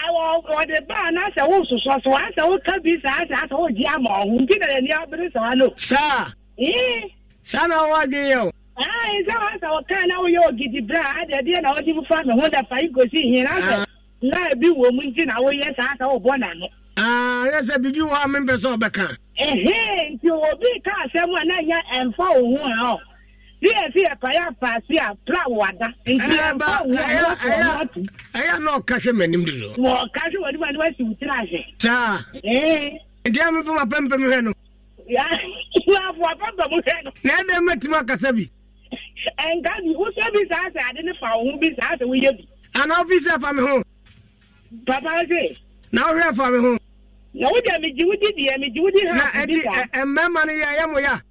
[2.83, 3.83] bi wo ji
[4.39, 6.31] nti na n'ani abiri saa.
[9.61, 10.39] saa wo kaa na woyɛ
[16.97, 19.17] aa yɛ sɛ bibi wɔ a mi mpɛ sɛ ɔbɛka.
[19.37, 21.79] ehe nti obi ka asɛm a na-enye
[22.35, 22.97] ohun a.
[23.63, 29.51] CAC ɛkɔyɛ apaase a pra wada nti ɛba wɔwɔto ɛyɛ na ɔka hwɛ m'anim de
[29.59, 32.17] so wɔka hwɛ w'anim anim asi wo tiri ahwɛ saa
[33.25, 34.53] nti ɛma fa mapɛmpɛm hwɛ no
[35.87, 38.49] wafoa pɛmpɛm hwɛ no na ɛdɛ matumi akasa bi
[39.39, 42.47] ɛnka bi wosɛ bi saa sɛ ade ne fa wo bi saa sɛ woyɛ bi
[42.75, 43.81] ana ɔfisi afa me ho
[44.85, 45.57] papa se
[45.91, 46.77] na wohwɛ afa me ho
[47.33, 49.57] na wogya megye wodi deɛ megye wodi ha na ɛti
[50.05, 51.21] mmarima no yɛ ɛyɛ mo yɛ a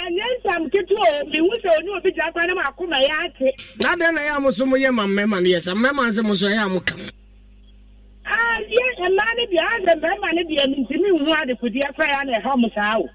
[0.00, 3.48] ɛnyɛ nsam ketewa o mehu sɛ ɔne obi gyina kora ne ma akoma yɛ ate
[3.82, 6.22] na dɛn na ɛyɛ a mo so moyɛ ma mmɛma no yɛ sɛ mmɛma nsɛ
[6.24, 6.94] mo so ɛyɛ a mo ka.
[6.94, 12.68] Deɛ mmaa no deɛ asɛ mmarima no deɛ mentimi nhu adekodeɛ koraa na ɛha mo
[12.74, 13.08] saa o.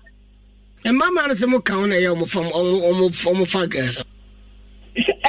[0.85, 4.03] Mmama no sɛ mo ka wo na ɛyɛ ɔmo fa gɛsɛ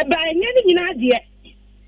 [0.01, 1.19] ɛbaanyɛ no nyinaa deɛ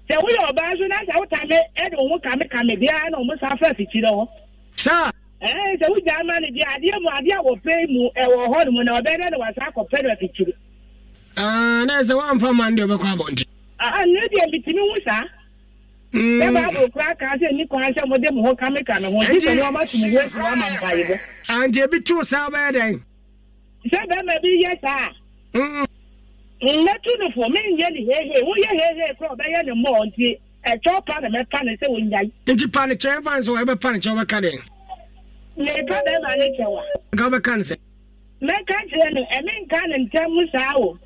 [0.09, 3.39] sɛ woyɛ ɔbaa so na sɛ wotame ɛde wo e ho kamekame biara na ɔmo
[3.41, 4.29] saa fa afikyirɛ hɔ
[4.77, 8.71] saa sɛ wogya ma no deɛ adeɛ mu adeɛ a wɔpɛ mu ɛwɔ hɔ no
[8.73, 10.53] mu na ɔbɛyɛ ne wasa akɔpɛ no afikyiri
[11.87, 13.45] na sɛ woamfa ma no deɛ wobɛkɔ abɔnte
[13.81, 15.23] nnɛ deɛ metumi ho saa
[16.13, 19.21] bɛ baabɔ kora ka sɛ ni kwan sɛ mode mo ho ka meka me ho
[19.33, 23.01] gyesɛ ne ɔma tom ho asira ma mpayebɔ anti ebi too saa wobɛyɛ dɛn
[23.89, 25.09] sɛ bɛrima bi yɛ saa
[26.61, 31.21] nnɛtu no fo menyɛ ne hehe woyɛ hehe kora ɔbɛyɛ ne mmɔɔ nti ɛkyɛw pa
[31.21, 34.13] ne mɛpa ne sɛ wonyae nti pa ne kyɛ ɛfa ne sɛ wɔɛbɛpa ne kyɛ
[34.13, 34.61] wobɛka dɛn
[35.59, 36.83] Mɛka bɛrima ne kyɛ wa.
[37.13, 37.77] Nka wɔbɛka ne sɛ.
[38.43, 40.99] Mɛka kyerɛ no ɛmi nka ne ntɛm mu saa o.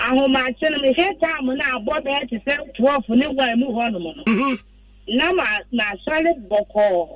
[0.00, 4.02] Ahomakye no mehwɛ taam no abɔ bɛyɛ te sɛ twelve ne wan mu hɔ nom
[4.16, 4.58] no.
[5.08, 7.08] Na ma ma asɔre bɔkɔɔ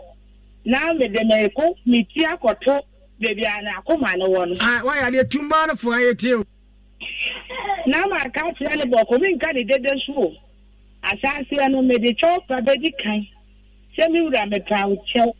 [0.67, 2.83] na mede mɛko me ti akɔto
[3.21, 4.55] beebi a na akoma no wɔ no.
[4.55, 6.45] Adeɛ tumba no fo ayɛ tie o.
[7.87, 10.33] na ma ka kyerɛ ne bɔkɔ mi nka ne dede so o
[11.03, 13.27] asaseɛ no mede kyɛw pa bɛdi kan
[13.97, 15.33] sɛ me wura mepa wo kyɛw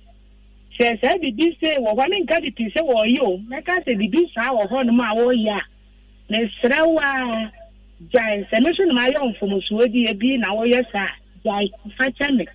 [0.79, 3.39] sɛ saa biribi se wɔ hɔ ne nka de pii sɛ wɔɔyɛ o.
[3.51, 5.63] Mɛka sɛ biribi saa wɔ hɔ nom a wɔreyɛ a
[6.33, 7.51] mesrɛ wo a
[8.13, 11.09] gyae sɛ me so nom ayɛ mfomsoɔ di ebi na wɔyɛ saa
[11.45, 12.47] gyae fa kyɛ me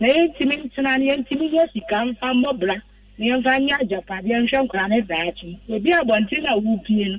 [0.00, 2.76] na yɛntumi ntena no yɛntumi nyɛ sika mfa mmɔbra
[3.18, 7.18] na yɛmfa nyɛ agyapadeɛ nhwɛ nkora ne daakye ebi abɔnten a wopie no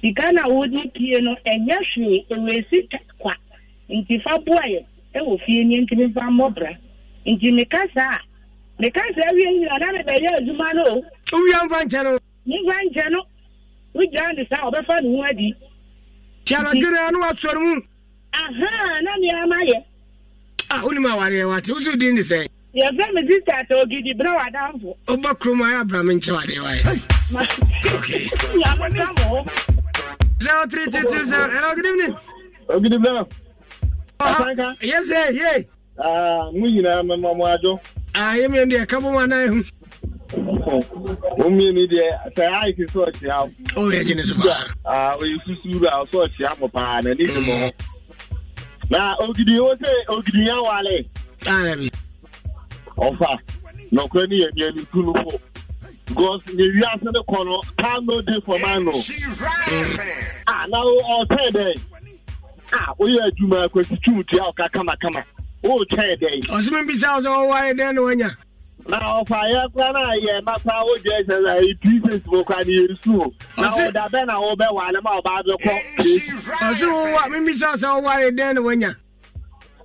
[0.00, 2.88] sika na wodi pie no ɛnyɛ hwee ewesi
[3.18, 3.34] kwa
[3.90, 4.80] nti fa boa yɛ
[5.14, 6.76] ɛwɔ fie ni ntumi fa mmɔbra
[7.26, 8.18] nti meka saa
[8.82, 10.82] meka saa wie nyina na mebɛyɛ adwuma no
[11.32, 11.36] o.
[11.38, 12.18] wia mfa nkyɛn no.
[12.46, 13.20] mfa nkyɛn no
[13.94, 15.54] wogyaa ne saa ɔbɛfa ne ho adi.
[16.44, 17.80] tiaradwene no wasɔre mu.
[18.34, 19.78] aha na nea ma yɛ.
[20.72, 22.48] a wonim awareɛ wate wo so din ne sɛ.
[22.74, 24.96] yɛfrɛ me sista sɛ ogidi berɛ wadamfo.
[25.06, 26.58] wobɔ kurom ayɛ abra me nkyɛ wadeɛ
[29.22, 29.44] mo ho.
[30.42, 31.48] zero three two two zero.
[31.52, 32.16] Hello, good evening.
[32.68, 33.26] Oh, good evening.
[34.18, 35.30] Uh, yes, sir.
[35.32, 35.58] Yeah.
[35.98, 37.80] Ah, mu nyinaa mɛma mo adwo.
[38.14, 39.64] Ah, ayé mi deɛ ka bɔ mu anan ehu.
[41.44, 42.06] o mmienu deɛ
[42.36, 43.50] sɛ ayi sɛ ɔkye awo.
[45.44, 47.72] susuru a sɛ ɔkye awo paa na ne tɛmɛ hɔ.
[48.90, 51.04] na ogidi o se ogidi wale.
[52.98, 53.38] ɔfa
[53.92, 55.12] n'ɔkura ni yɛ mienu tunu
[56.06, 58.40] because ne ne kɔ no time no dey
[58.84, 58.92] no.
[60.46, 61.80] Ah, na ɔtɛn dɛ
[62.74, 64.98] ah, a adwuma akwasi tum ɔka kamakama.
[65.00, 65.24] Kama.
[65.62, 66.46] Wotɛn dɛ.
[66.46, 68.36] Ɔsɛmɛ bisa wo sɛ wɔware dɛn na wanya
[68.88, 73.20] na ɔfa yɛ kora na yɛ mapa wogya sɛ na ɛpieces mo kora ne yɛresu
[73.20, 78.30] o na ɔda bɛ na wobɛwale ma ɔbaa bɛkɔ ɔse wowa membisa wo sɛ wɔware
[78.36, 78.96] dɛn na wanya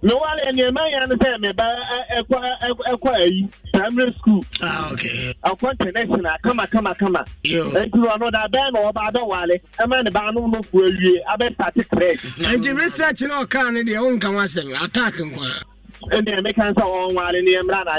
[0.01, 1.75] mewale nneɛma ya no sɛ meba
[2.17, 4.43] ɛkɔ ayi primary school.
[4.61, 7.25] Ɛkɔ international kama kama kama.
[7.43, 11.85] Nti ɔno da bɛn na ɔba bɛwale ɛma ne ba no no fo awie abɛstate
[11.89, 15.63] crèche nti research na ɔkaa no deɛ wonka ho asɛm attack nkoa
[16.11, 17.97] ɛnna sɛ ɔnwale ne yɛmmra na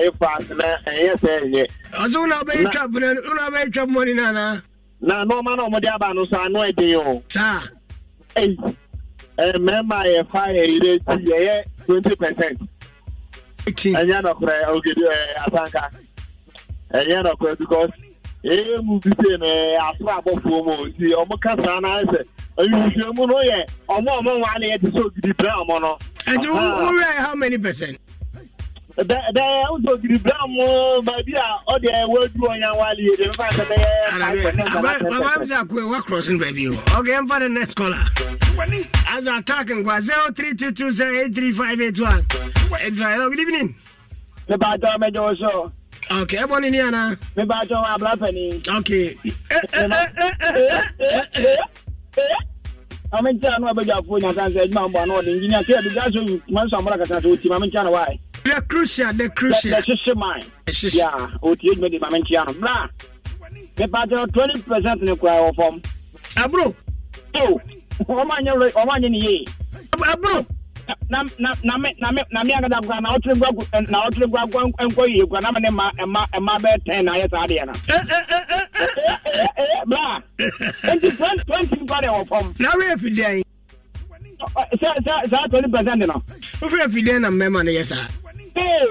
[0.55, 0.67] na
[1.17, 1.67] sɛ ɛnyɛ.
[1.93, 2.37] Ɔsɛ wona
[3.95, 4.63] wona
[5.01, 7.23] na nɔɔma na ɔmode aba no so ano ɛden o.
[7.29, 7.63] Saa.
[9.39, 12.59] Mmarima a yɛfa yɛyerɛ ti yɛyɛ twenty percent.
[13.67, 15.05] Ɛnyɛ nɔkorɛ ogedi
[15.47, 15.91] asanka.
[16.93, 17.91] Ɛnyɛ nɔkorɛ because
[18.45, 19.47] ɛyɛ mu bi se no
[19.87, 22.25] asoro abɔfoɔ mu nti ɔmo ka saa na sɛ
[22.59, 23.59] ayuhwɛmu no yɛ
[23.89, 25.99] ɔmo ɔmo wa ne yɛ te sɛ ogidi brɛ ɔmo no.
[26.27, 27.99] Ɛnti wowɛ how many percent?
[29.05, 30.65] Dɛ dɛ wosɛ ogidi brɛ ɔmo
[31.05, 34.83] baabi a ɔde wadu ɔnya wale yɛ deɛ mefa sɛ bɛyɛ five percent anaa ten
[34.83, 36.73] Baba percent sɛ akoe woacross no baabi o.
[36.99, 38.05] Okay ɛmfa the next caller.
[39.09, 40.01] As attack nkwa
[40.35, 42.25] 0322783581
[42.97, 43.75] hello good evening.
[44.49, 45.73] Mebaatɔ mɛgye wo so.
[46.11, 49.17] Okay ɛbɔ ne ni anaa mebaatɔ wɔ abla pani okay.
[53.13, 56.21] Maame nkyɛn no abɛdwafoɔ nyasa sɛ adwuma mbɔ ano ɔde engineer kɛ ɛde gya so
[56.21, 58.19] yi ma nso amora kasa sɛ ɔti maame nkyɛn no wae
[58.49, 59.71] the crucial the crucial.
[59.71, 60.43] the sisi man.
[60.93, 62.91] Yeah, o tiye jumɛn de ma mɛ n tiya mura
[63.79, 65.85] ne ba jɔ twenty percent ni kura yɔ fɔm.
[66.37, 66.75] aburo.
[67.37, 67.61] o
[68.09, 69.45] o ma ɲɛ o ma ɲɛ nin ye.
[69.93, 70.47] aburo.
[71.11, 73.99] na na na mi eh, na mi na mi agada kura na ɔtiri gua na
[74.09, 77.13] ɔtiri gua gua nkɔ yie kura na mi ne ma ɛma ɛma bɛ tɛn na
[77.13, 77.73] ayɛ saa deɛ na.
[77.73, 80.23] ɛ ɛ ɛ ɛ ɛ bla
[80.95, 82.47] nti twenty twenty kura de wɔ fɔm.
[82.57, 83.43] n'awo ye fidie ye.
[84.81, 86.15] sɛ sɛ sɛ twenty percent na.
[86.63, 88.07] o fɛ fidie na mɛma ne yɛ saa.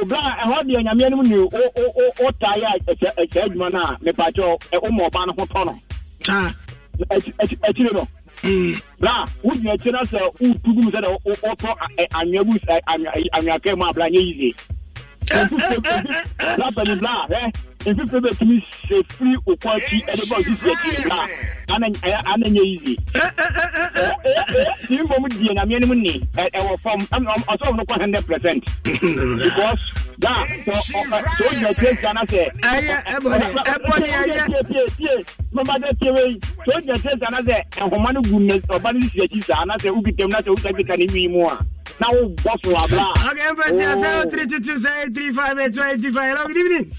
[0.05, 1.35] Bra ɛhɔ deɛ nyame anim ne
[2.87, 5.73] ɛkyɛ ɛkyɛ adwuma no a mepakyɛ ɔmo ɔba no ho tɔ no.
[7.67, 8.07] akyire no.
[8.99, 11.09] bra wogyina akyire na sɛ wotu gu mu sɛ dɛ
[11.43, 11.69] wotɔ
[12.13, 12.53] anwea gu
[13.33, 14.53] anweaka mu abra nyɛ
[16.57, 17.51] bra bra ɛ
[17.85, 21.27] nfifiri bɛ tumi se firi okun akyi ɛdi bɔ ɔsi se kiri ha
[21.75, 22.95] ana ɛyɛ ana nye yizi
[24.89, 28.63] nbɔ mu die nyamea ni ɛwɔ fam ɔsɔ wɔn kɔ hundred percent.
[28.85, 29.79] Because
[30.19, 35.25] da sɔ ɔ sɔ yɛ tie sana sɛ ɛyɛ ɛbɔnɛ ɛbɔnɛ ɛyɛ tie tie tie
[35.53, 39.07] mɛma de tie wei sɔ yɛ tie sana sɛ ɛhoma ne gu ne ɔba ne
[39.09, 41.45] si akyi sa ana sɛ ubi tɛm na sɛ usa bi ka ne wi mu
[41.47, 41.59] a
[41.99, 43.11] na bɔ so wa bla.
[43.29, 46.27] ok n fɛ si ase three two two seven three five eight one eight five.
[46.35, 46.91] Hello good evening.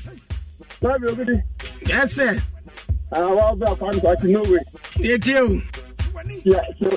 [1.86, 2.36] Yes, sir.
[5.00, 5.60] Yeti o.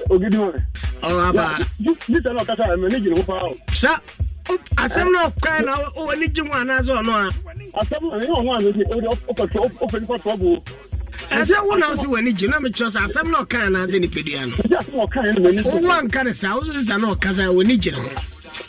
[0.09, 0.53] Ogidi o.
[1.01, 1.57] Ọlaba.
[2.09, 3.55] Nítorí náà kásá ẹ̀mí níjì ló pa o.
[3.73, 3.99] Sá
[4.75, 7.29] asẹ́mu náà kọ́ ẹ̀ náà wọ́n ní jí mu anáṣọ ọ̀nà a.
[7.81, 10.57] Asẹ́mu náà yóò wọ́n àmì ọkọ̀ tó ó fẹ́ nípa tọ́bù o.
[11.31, 13.69] Ẹsẹ̀ wo náà sì wọ́n ní jí náà mi kyerọ sá asẹ́mu náà kọ́ ẹ̀
[13.75, 14.55] náà ṣe ní pèdè àná.
[15.75, 18.03] Owó ànká ni sá, ó sì sísá náà kásá ẹ̀ wọ́n ní jí náà.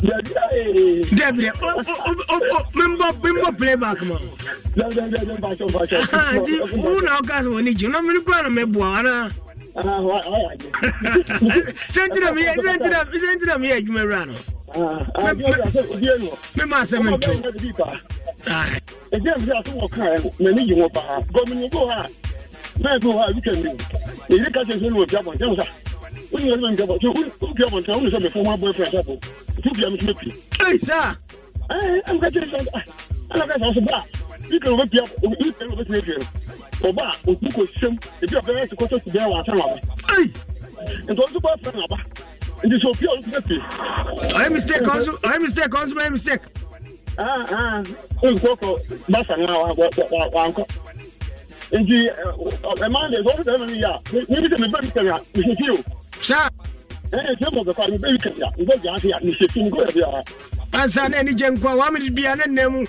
[0.02, 1.52] Debre,
[2.74, 4.16] membɔ playback ma.
[6.82, 9.28] Wuna ɔka sɔrɔ ni jɛ, na mi ni kura na mi bu awa na.
[11.94, 14.34] Sɛntina mi yɛ sɛntina sɛntina mi yɛ jumɛn wura no.
[16.56, 17.30] Mi ma sɛ mi tu.
[19.12, 21.00] Ɛjẹ̀ mi sẹ́ àtúwọ̀ kan ẹ̀ mẹ ní yìí wọn pa.
[21.32, 22.06] Gọ̀mìnì kò hà,
[22.82, 23.70] mẹ́ẹ̀kì wà wíkẹ̀ndì.
[24.32, 25.66] Èyí ká ṣe ṣe ní wọ̀ bí a bọ̀ ǹjẹ́ musa
[26.32, 27.12] wọ́n yẹn ní nkẹ́bọ̀ tí o
[27.56, 29.16] bí ọmọ nǹkan o ní sọ mi fún wọn bọ́ẹ̀ fún ẹ̀ṣẹ̀ bọ̀
[29.62, 30.28] tí o bí ọmọ tí o bí.
[30.66, 31.00] ẹ ṣá.
[31.74, 32.58] ẹ ẹ ẹ nkẹ́kẹ́ ṣe
[33.32, 33.98] alaka ṣe ọsùn bá
[34.50, 36.16] bí kẹrin o bẹ pia o bí kẹrin o bẹ tiẹ̀ pia
[36.88, 39.76] ọba òkú kò ṣiṣẹ́m ebi ọbẹ̀ yẹn ti kọ́tọ́ ti bẹ́ẹ̀ wà á sẹ́wọ̀n àbá.
[41.12, 41.98] ntọ́ tó bá fẹ́ nàbá
[42.64, 43.56] nti sọ pia o ti bẹ́ pè.
[44.36, 46.44] ọ̀yẹ́ mistake ọ̀sùn ọ̀yẹ́ mistake ọ̀sùn ọ̀yẹ́ mistake.
[47.18, 47.82] ah ah
[48.32, 48.68] nkọkọ
[49.12, 50.62] bá sàn náà wà á nkọ
[51.80, 51.96] nti
[52.84, 55.10] ẹ máa ń dẹ̀ sọ́ọ́sì tẹ̀lé mi yá mi bí sẹ́ mi bẹ́ẹ̀ mi tẹ̀lé
[55.16, 55.76] à mi ṣe fi o
[60.72, 62.86] ansa na ani gye nkoa wamede bia ne nnɛ mu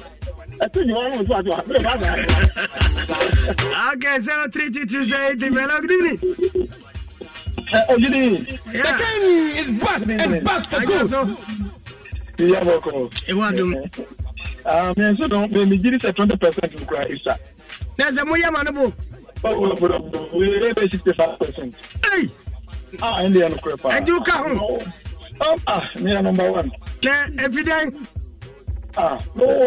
[3.91, 6.19] okay zero three two two zero eight three hello good evening.
[7.73, 8.60] Uh, oh, good evening.
[8.72, 8.84] Yeah.
[8.84, 9.22] the time
[9.57, 11.38] is back and back for good.
[12.38, 13.76] yeah welcome ewa dum
[14.65, 16.38] ah me so don me me giri say 20%
[16.80, 17.38] nkura isa
[17.97, 18.93] na ze mo yama no bo
[19.43, 20.76] oh bo bo percent.
[20.76, 21.73] dey 65%
[23.02, 23.90] Ah, ẹ̀ ń lè yẹn nukura pa.
[23.98, 24.57] Ẹ̀jú ká hùn.
[25.68, 26.70] Ah, yẹ number one.
[27.02, 27.14] Kẹ
[27.44, 27.91] efidẹ.
[28.95, 29.18] Ah,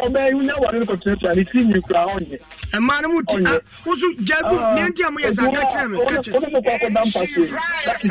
[0.06, 2.38] ọbẹ̀ yìí ní àwọn àdéhùn kọ̀tún ẹ̀sìn àti tí mi kura ọ̀ yẹ.
[2.74, 5.96] Ẹ máa ní mu ti a wosu jagu ní ẹntì àmú yẹ sá kẹ́kẹ́ mi
[5.98, 6.34] kẹ́kẹ́.
[6.36, 7.46] Ó ní sọ kọ́ dá mpa sí i.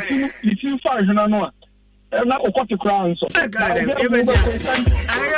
[0.07, 0.15] Tí
[0.49, 1.49] ìtì ń fa ìhìnà náà.
[2.11, 3.25] Ẹ ná ọkọ ti kura nsọ.
[3.41, 4.37] Ẹ ká ẹ ẹ bẹ sẹ́
[5.13, 5.37] ayé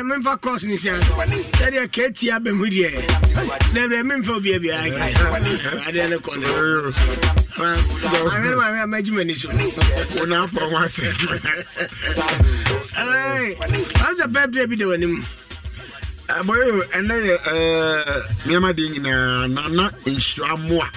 [0.00, 0.94] deɛ memfa cos ne sia
[1.58, 2.90] sɛdeɛ katia bɛ mu deɛ
[3.74, 6.92] dɛ brɛ memfa obia biaadeɛ ne kɔ noawereware
[14.22, 15.24] a bɛbrɛ bi da w'anim
[16.46, 17.36] bɔyo ɛnɛ yɛ
[18.46, 20.88] nneɛma deɛ nyinaa nana nhyira mmoa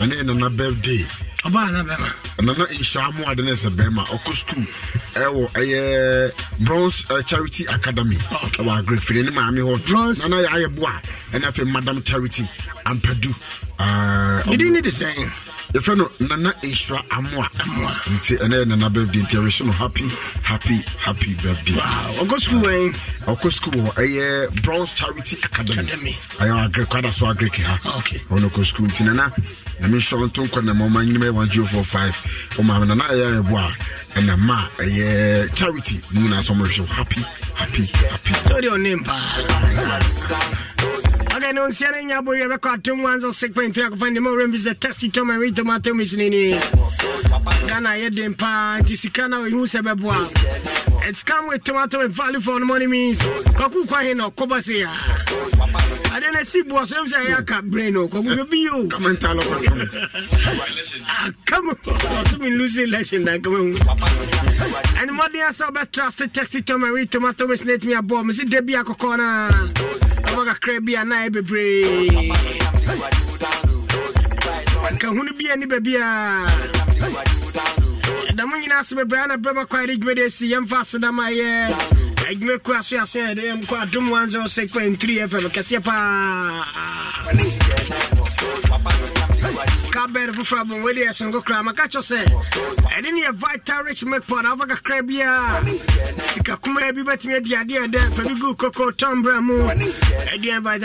[0.00, 1.04] ɛne yɛ nana birthday.
[1.46, 2.10] Ɔbaa nana bɛrima.
[2.42, 4.66] Nana nhyira mmoa de ne sɛ bɛrima ɔkɔ sukuu
[5.14, 6.32] ɛwɔ ɛyɛ
[6.66, 8.16] Bronze uh, Charity Academy
[8.58, 9.72] ɛwɔ agorɔ firi ne maame hɔ.
[10.28, 11.00] Nana yɛ ayɛ boa
[11.32, 12.48] ɛna afei Madam Charity
[12.84, 13.32] Ampadu.
[14.50, 15.30] Didi ni de sɛn.
[15.76, 17.48] Yɛfrɛ no nana ɛsra amoa.
[18.14, 20.08] Nti ɛnɛ yɛ nana birthday nti ɛrehye no happy
[20.42, 21.74] happy happy birthday
[22.22, 22.96] ɔkɔ skul wɛn
[23.26, 26.16] ɔkɔ skul wɔ ɛyɛ bronze charity academy.
[26.38, 27.76] Ɛyɛ agrek kwada so agrek ha
[28.30, 29.30] ɔno kɔ skul nti nana
[29.80, 32.14] nyame nhyɛ nto nkɔ na ma ɔma nyinima yɛ 1045
[32.56, 36.00] ɔma nana ɛyɛ ɛbo a ɛna ma ɛyɛ charity.
[36.12, 36.86] No nyinaa sɛ wo.
[36.86, 37.20] Happy
[37.54, 38.32] happy happy.
[38.48, 39.20] Tell your name, pa.
[41.36, 43.84] Okay, no, see, I know you have got two ones or six point three.
[43.84, 46.52] I can find the more is a testy tomato and tomato misnini.
[47.68, 49.80] Ghana, you didn't pa, Tisikana, you say,
[51.06, 53.18] It's come with tomato and value for the money means.
[53.18, 54.88] Kaku Kwahino, Kobasia.
[56.10, 58.88] I didn't see boss, I'm saying, I can't brain, no, come with you.
[58.88, 59.38] Come and tell
[61.04, 63.76] Ah, come on, some losing on.
[64.96, 68.30] And than I saw about trusted testy tomato, tomato misnate me a bomb.
[68.30, 70.05] Is it Debbie Akokona?
[70.36, 72.08] Ɔma kakra bi ana bebree
[75.00, 76.46] ka hunu bia ne baabia
[78.34, 81.72] da mo nyinaa ase bebree ana brɛma kɔ ade dwumade asi yɛmfa asedam ayɛ
[82.28, 86.64] adwuma ku aso ase a ɛde mkɔ kɔ adom 106.3 fm kɛseɛ paa
[89.90, 92.18] kabɛd foforɔ abom wede yɛ sonko koraa maka kyɛ sɛ
[92.96, 95.62] ɛne ne yɛ vital rich mcpod afa kakra biaa
[96.34, 99.54] sika kumaa bi bɛtumi adi adeɛ dɛ fa bi gu koko tɔmbrɛ mu
[100.34, 100.60] ɛdeɛ